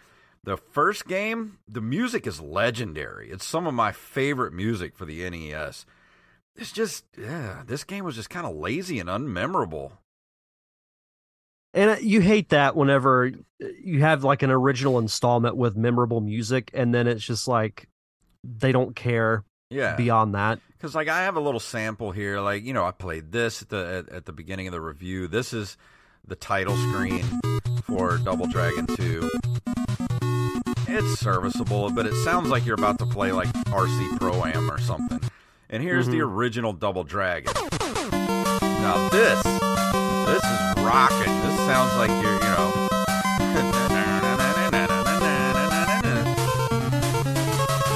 [0.43, 3.31] The first game, the music is legendary.
[3.31, 5.85] It's some of my favorite music for the NES.
[6.55, 9.93] It's just, yeah, this game was just kind of lazy and unmemorable.
[11.73, 16.69] And uh, you hate that whenever you have like an original installment with memorable music,
[16.73, 17.89] and then it's just like
[18.43, 19.43] they don't care
[19.75, 19.95] Yeah.
[19.95, 20.59] beyond that.
[20.77, 23.69] Because like I have a little sample here, like you know I played this at
[23.69, 25.27] the at, at the beginning of the review.
[25.27, 25.77] This is
[26.27, 27.25] the title screen
[27.83, 29.29] for Double Dragon Two.
[30.87, 34.79] It's serviceable, but it sounds like you're about to play like RC Pro Am or
[34.79, 35.19] something.
[35.69, 36.33] And here's the mm-hmm.
[36.33, 37.51] original Double Dragon.
[38.61, 41.33] Now this, this is rocking.
[41.41, 42.71] This sounds like you're, you know.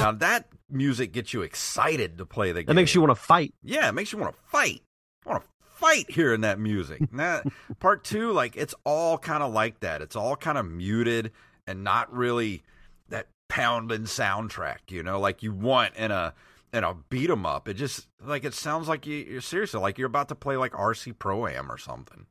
[0.00, 2.66] Now that music gets you excited to play the game.
[2.66, 3.54] That makes you want to fight.
[3.62, 4.82] Yeah, it makes you want to fight.
[5.26, 7.12] I want to fight hearing that music.
[7.12, 7.42] Now,
[7.80, 10.02] part two, like it's all kind of like that.
[10.02, 11.32] It's all kind of muted
[11.66, 12.62] and not really
[13.08, 14.90] that pounding soundtrack.
[14.90, 16.34] You know, like you want in a
[16.72, 17.68] in a beat 'em up.
[17.68, 20.72] It just like it sounds like you, you're seriously like you're about to play like
[20.72, 22.26] RC Pro Am or something.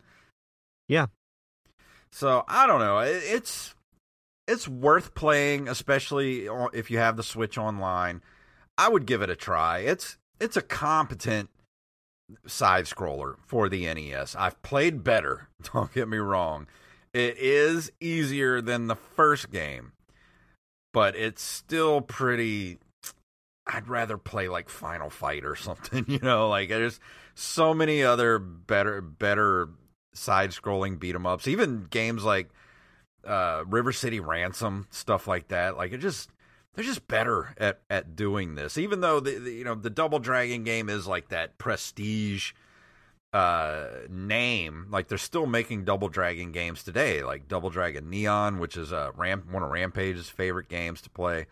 [0.87, 1.07] Yeah.
[2.11, 2.99] So I don't know.
[2.99, 3.75] It, it's
[4.49, 8.21] it's worth playing, especially if you have the Switch online.
[8.77, 9.79] I would give it a try.
[9.79, 11.49] It's it's a competent
[12.47, 14.35] side scroller for the NES.
[14.35, 15.49] I've played better.
[15.73, 16.67] Don't get me wrong.
[17.13, 19.93] It is easier than the first game,
[20.93, 22.79] but it's still pretty.
[23.67, 26.05] I'd rather play like Final Fight or something.
[26.07, 26.99] You know, like there's
[27.35, 29.69] so many other better better
[30.13, 31.47] side scrolling beat 'em ups.
[31.47, 32.49] Even games like
[33.25, 35.77] uh, River City Ransom, stuff like that.
[35.77, 36.29] Like it just
[36.73, 38.77] they're just better at at doing this.
[38.77, 42.53] Even though the, the you know the Double Dragon game is like that prestige
[43.31, 48.75] uh name like they're still making double dragon games today like double dragon neon which
[48.75, 51.45] is uh Ram- one of rampage's favorite games to play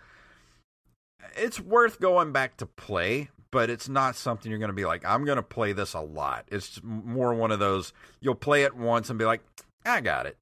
[1.35, 5.05] it's worth going back to play but it's not something you're going to be like
[5.05, 8.75] i'm going to play this a lot it's more one of those you'll play it
[8.75, 9.41] once and be like
[9.85, 10.35] i got it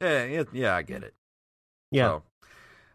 [0.00, 1.14] yeah it, yeah i get it
[1.90, 2.20] Yeah.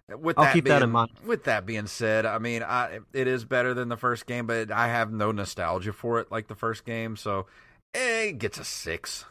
[0.09, 1.11] so, with I'll that keep being, that in mind.
[1.25, 4.69] With that being said, I mean, I, it is better than the first game, but
[4.69, 7.45] I have no nostalgia for it like the first game, so
[7.93, 9.23] eh, it gets a six.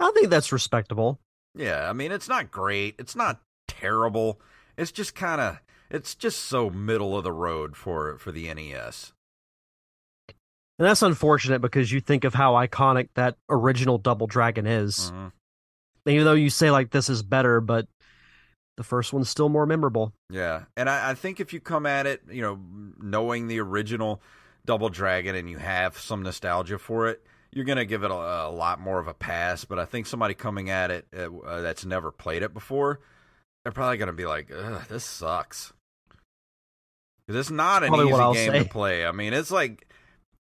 [0.00, 1.18] I think that's respectable.
[1.54, 4.40] Yeah, I mean, it's not great, it's not terrible.
[4.78, 9.12] It's just kind of, it's just so middle of the road for for the NES.
[10.78, 15.12] And that's unfortunate because you think of how iconic that original Double Dragon is.
[15.12, 15.32] Mhm.
[16.06, 17.86] Even though you say like this is better, but
[18.76, 20.12] the first one's still more memorable.
[20.30, 22.58] Yeah, and I, I think if you come at it, you know,
[22.98, 24.22] knowing the original
[24.64, 27.22] Double Dragon and you have some nostalgia for it,
[27.52, 29.64] you're gonna give it a, a lot more of a pass.
[29.64, 33.00] But I think somebody coming at it uh, uh, that's never played it before,
[33.64, 35.72] they're probably gonna be like, Ugh, "This sucks."
[37.38, 38.58] it's not an Probably easy game say.
[38.64, 39.06] to play.
[39.06, 39.86] I mean, it's like,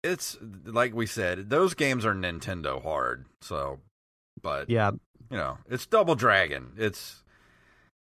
[0.03, 3.26] it's like we said, those games are Nintendo hard.
[3.41, 3.80] So,
[4.41, 4.91] but Yeah.
[5.30, 6.73] You know, it's Double Dragon.
[6.78, 7.23] It's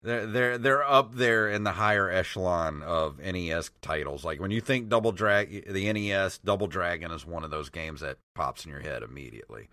[0.02, 4.24] they're they're they're up there in the higher echelon of NES titles.
[4.24, 8.00] Like when you think Double Drag, the NES Double Dragon is one of those games
[8.00, 9.68] that pops in your head immediately.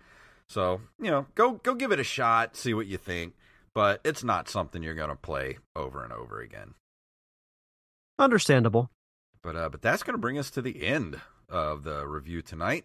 [0.48, 3.34] So you know, go go give it a shot, see what you think.
[3.74, 6.74] But it's not something you're going to play over and over again.
[8.18, 8.90] Understandable.
[9.42, 12.84] But uh, but that's going to bring us to the end of the review tonight.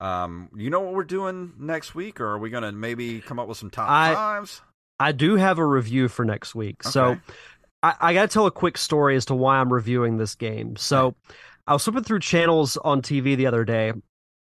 [0.00, 3.38] Um, you know what we're doing next week, or are we going to maybe come
[3.38, 4.62] up with some top I- fives?
[5.00, 6.82] I do have a review for next week.
[6.84, 7.18] So
[7.82, 10.76] I, I got to tell a quick story as to why I'm reviewing this game.
[10.76, 11.14] So
[11.66, 13.92] I was flipping through channels on TV the other day,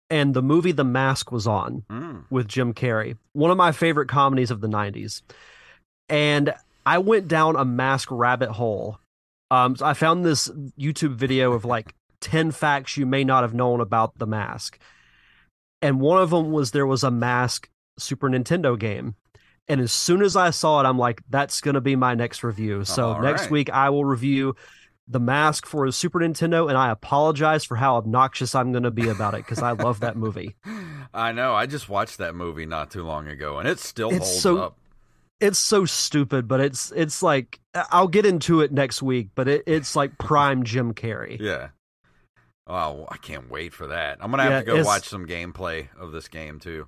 [0.09, 2.24] and the movie The Mask was on Mm.
[2.30, 5.20] with Jim Carrey, one of my favorite comedies of the 90s.
[6.09, 6.55] And
[6.86, 8.99] I went down a mask rabbit hole.
[9.51, 13.53] Um, so I found this YouTube video of like 10 facts you may not have
[13.55, 14.78] known about the mask.
[15.82, 17.68] And one of them was there was a mask
[17.98, 19.14] Super Nintendo game.
[19.68, 22.42] And as soon as I saw it, I'm like, that's going to be my next
[22.42, 22.84] review.
[22.84, 23.50] So All next right.
[23.50, 24.56] week, I will review
[25.06, 26.68] the mask for the Super Nintendo.
[26.68, 30.00] And I apologize for how obnoxious I'm going to be about it because I love
[30.00, 30.56] that movie.
[31.14, 31.54] I know.
[31.54, 34.58] I just watched that movie not too long ago, and it still It's holds so-
[34.58, 34.76] up.
[35.40, 39.62] it's so stupid, but it's it's like I'll get into it next week, but it,
[39.66, 41.38] it's like prime Jim Carrey.
[41.40, 41.68] Yeah.
[42.68, 44.18] Oh, I can't wait for that.
[44.20, 46.86] I'm gonna have Yeah, to go watch some gameplay of this game too.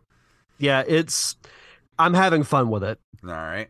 [0.59, 1.37] Yeah, it's
[1.99, 3.01] I'm having fun with it.
[3.25, 3.69] All right.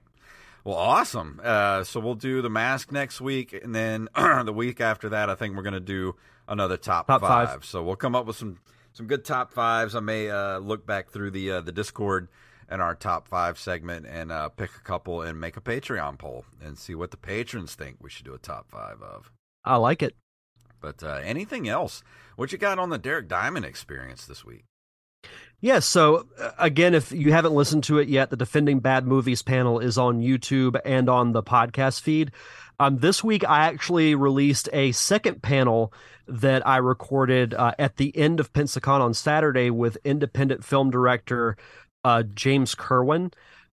[0.64, 1.40] Well, awesome.
[1.42, 4.08] Uh, so we'll do the mask next week, and then
[4.44, 6.16] the week after that, I think we're gonna do
[6.48, 7.64] another top, Top five.
[7.64, 8.58] So we'll come up with some
[8.92, 9.94] some good top fives.
[9.94, 12.28] I may uh, look back through the uh, the Discord
[12.68, 16.44] and our top five segment and uh, pick a couple and make a Patreon poll
[16.62, 19.32] and see what the patrons think we should do a top five of.
[19.64, 20.14] I like it.
[20.81, 22.03] But uh, anything else?
[22.37, 24.64] What you got on the Derek Diamond experience this week?
[25.61, 29.43] Yeah, so uh, again, if you haven't listened to it yet, the Defending Bad Movies
[29.43, 32.33] panel is on YouTube and on the podcast feed.
[32.78, 35.93] Um, this week, I actually released a second panel
[36.26, 41.59] that I recorded uh, at the end of Pensacon on Saturday with independent film director
[42.05, 43.33] uh, James Kerwin.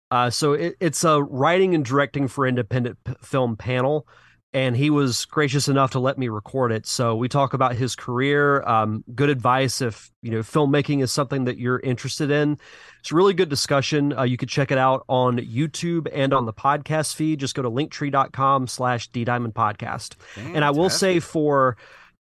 [0.09, 4.07] Uh, so it, it's a writing and directing for independent p- film panel,
[4.55, 6.85] and he was gracious enough to let me record it.
[6.87, 11.43] So we talk about his career, um, good advice if you know filmmaking is something
[11.43, 12.57] that you're interested in.
[13.01, 14.17] It's a really good discussion.
[14.17, 17.41] Uh, you can check it out on YouTube and on the podcast feed.
[17.41, 20.15] Just go to linktree.com slash D Diamond Podcast.
[20.37, 21.75] And I will say for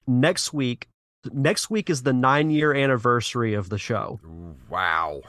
[0.06, 0.86] next week,
[1.32, 4.20] next week is the nine year anniversary of the show.
[4.68, 5.22] Wow.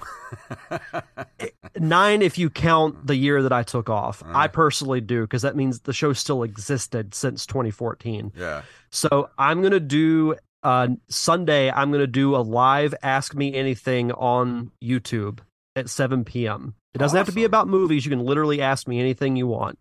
[1.79, 4.23] Nine if you count the year that I took off.
[4.25, 8.33] I personally do because that means the show still existed since 2014.
[8.37, 8.61] yeah.
[8.89, 11.71] So I'm gonna do uh Sunday.
[11.71, 15.39] I'm gonna do a live Ask Me Anything on YouTube
[15.75, 16.75] at 7 p.m.
[16.93, 18.05] It doesn't have to be about movies.
[18.05, 19.79] You can literally ask me anything you want,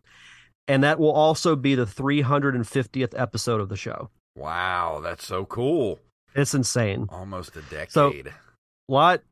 [0.68, 4.10] and that will also be the 350th episode of the show.
[4.36, 5.98] Wow, that's so cool.
[6.34, 7.06] It's insane.
[7.10, 7.90] Almost a decade.
[7.92, 8.12] So-
[8.86, 9.22] What?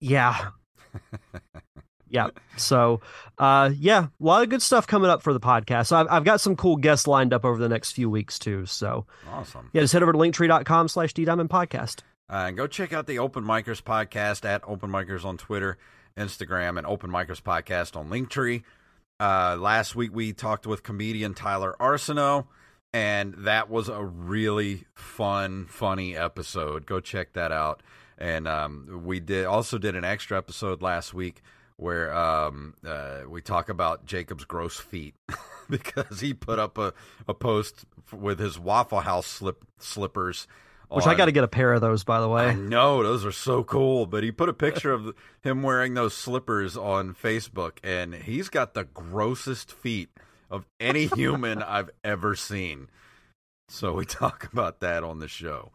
[0.00, 0.50] Yeah.
[2.08, 2.28] yeah.
[2.56, 3.00] So,
[3.38, 5.86] uh, yeah, a lot of good stuff coming up for the podcast.
[5.88, 8.66] So I've, I've got some cool guests lined up over the next few weeks too.
[8.66, 9.70] So awesome.
[9.72, 12.00] yeah, just head over to linktree.com slash D Diamond Podcast.
[12.28, 15.78] Uh, and go check out the Open Micers podcast at Open Micers on Twitter,
[16.16, 18.62] Instagram, and Open Micers podcast on Linktree.
[19.20, 22.46] Uh, last week we talked with comedian Tyler Arsenault,
[22.96, 26.86] and that was a really fun, funny episode.
[26.86, 27.82] Go check that out.
[28.16, 31.42] And um, we did also did an extra episode last week
[31.76, 35.14] where um, uh, we talk about Jacob's gross feet
[35.68, 36.94] because he put up a,
[37.28, 40.46] a post with his Waffle House slip slippers.
[40.88, 42.54] Which on- I got to get a pair of those, by the way.
[42.54, 46.78] No, those are so cool, but he put a picture of him wearing those slippers
[46.78, 50.08] on Facebook, and he's got the grossest feet
[50.50, 52.88] of any human I've ever seen.
[53.68, 55.70] So we talk about that on the show.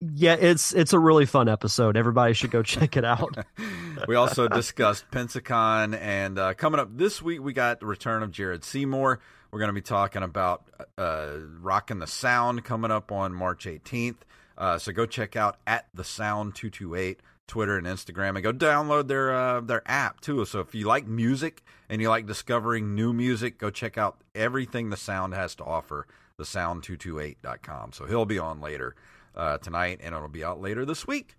[0.00, 1.96] Yeah, it's it's a really fun episode.
[1.96, 3.38] Everybody should go check it out.
[4.08, 8.30] we also discussed Pensacon, and uh, coming up this week, we got the return of
[8.30, 9.20] Jared Seymour.
[9.50, 10.64] We're going to be talking about
[10.98, 14.16] uh, Rockin' the Sound coming up on March 18th.
[14.58, 19.08] Uh, so go check out at the Sound 228 Twitter and Instagram, and go download
[19.08, 20.44] their uh, their app too.
[20.44, 24.90] So if you like music and you like discovering new music, go check out everything
[24.90, 26.06] the Sound has to offer.
[26.36, 27.92] The Sound228.com.
[27.92, 28.96] So he'll be on later
[29.36, 31.36] uh, tonight, and it'll be out later this week.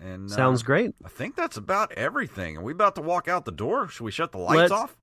[0.00, 0.92] And uh, Sounds great.
[1.04, 2.56] I think that's about everything.
[2.56, 3.86] Are we about to walk out the door?
[3.86, 4.96] Should we shut the lights Let's- off?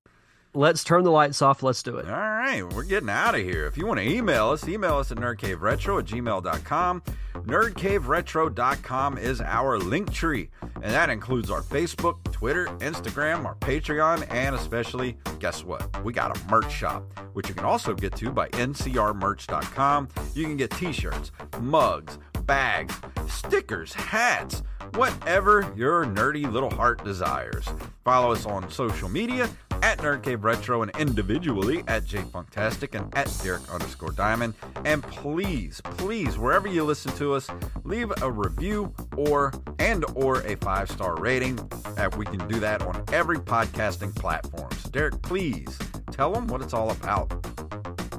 [0.54, 1.62] Let's turn the lights off.
[1.62, 2.06] Let's do it.
[2.08, 3.66] All right, we're getting out of here.
[3.66, 7.02] If you want to email us, email us at nerdcaveretro at gmail.com.
[7.34, 14.56] Nerdcaveretro.com is our link tree, and that includes our Facebook, Twitter, Instagram, our Patreon, and
[14.56, 16.02] especially, guess what?
[16.02, 20.08] We got a merch shop, which you can also get to by ncrmerch.com.
[20.34, 21.30] You can get t shirts,
[21.60, 22.94] mugs, bags,
[23.28, 24.62] stickers, hats,
[24.94, 27.66] whatever your nerdy little heart desires.
[28.04, 29.48] Follow us on social media
[29.82, 34.54] at Nerd Cave Retro and individually at JayFunktastic and at Derek underscore Diamond.
[34.84, 37.48] And please, please, wherever you listen to us,
[37.84, 41.58] leave a review or and or a five star rating.
[41.84, 44.70] Uh, we can do that on every podcasting platform.
[44.72, 45.78] So Derek, please
[46.10, 47.30] tell them what it's all about.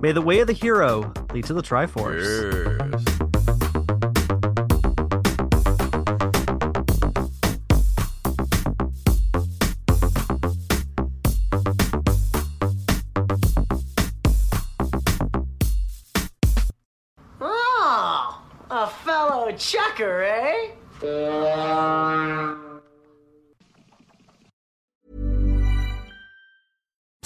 [0.01, 3.03] May the way of the hero lead to the Triforce.
[3.20, 3.28] Yes.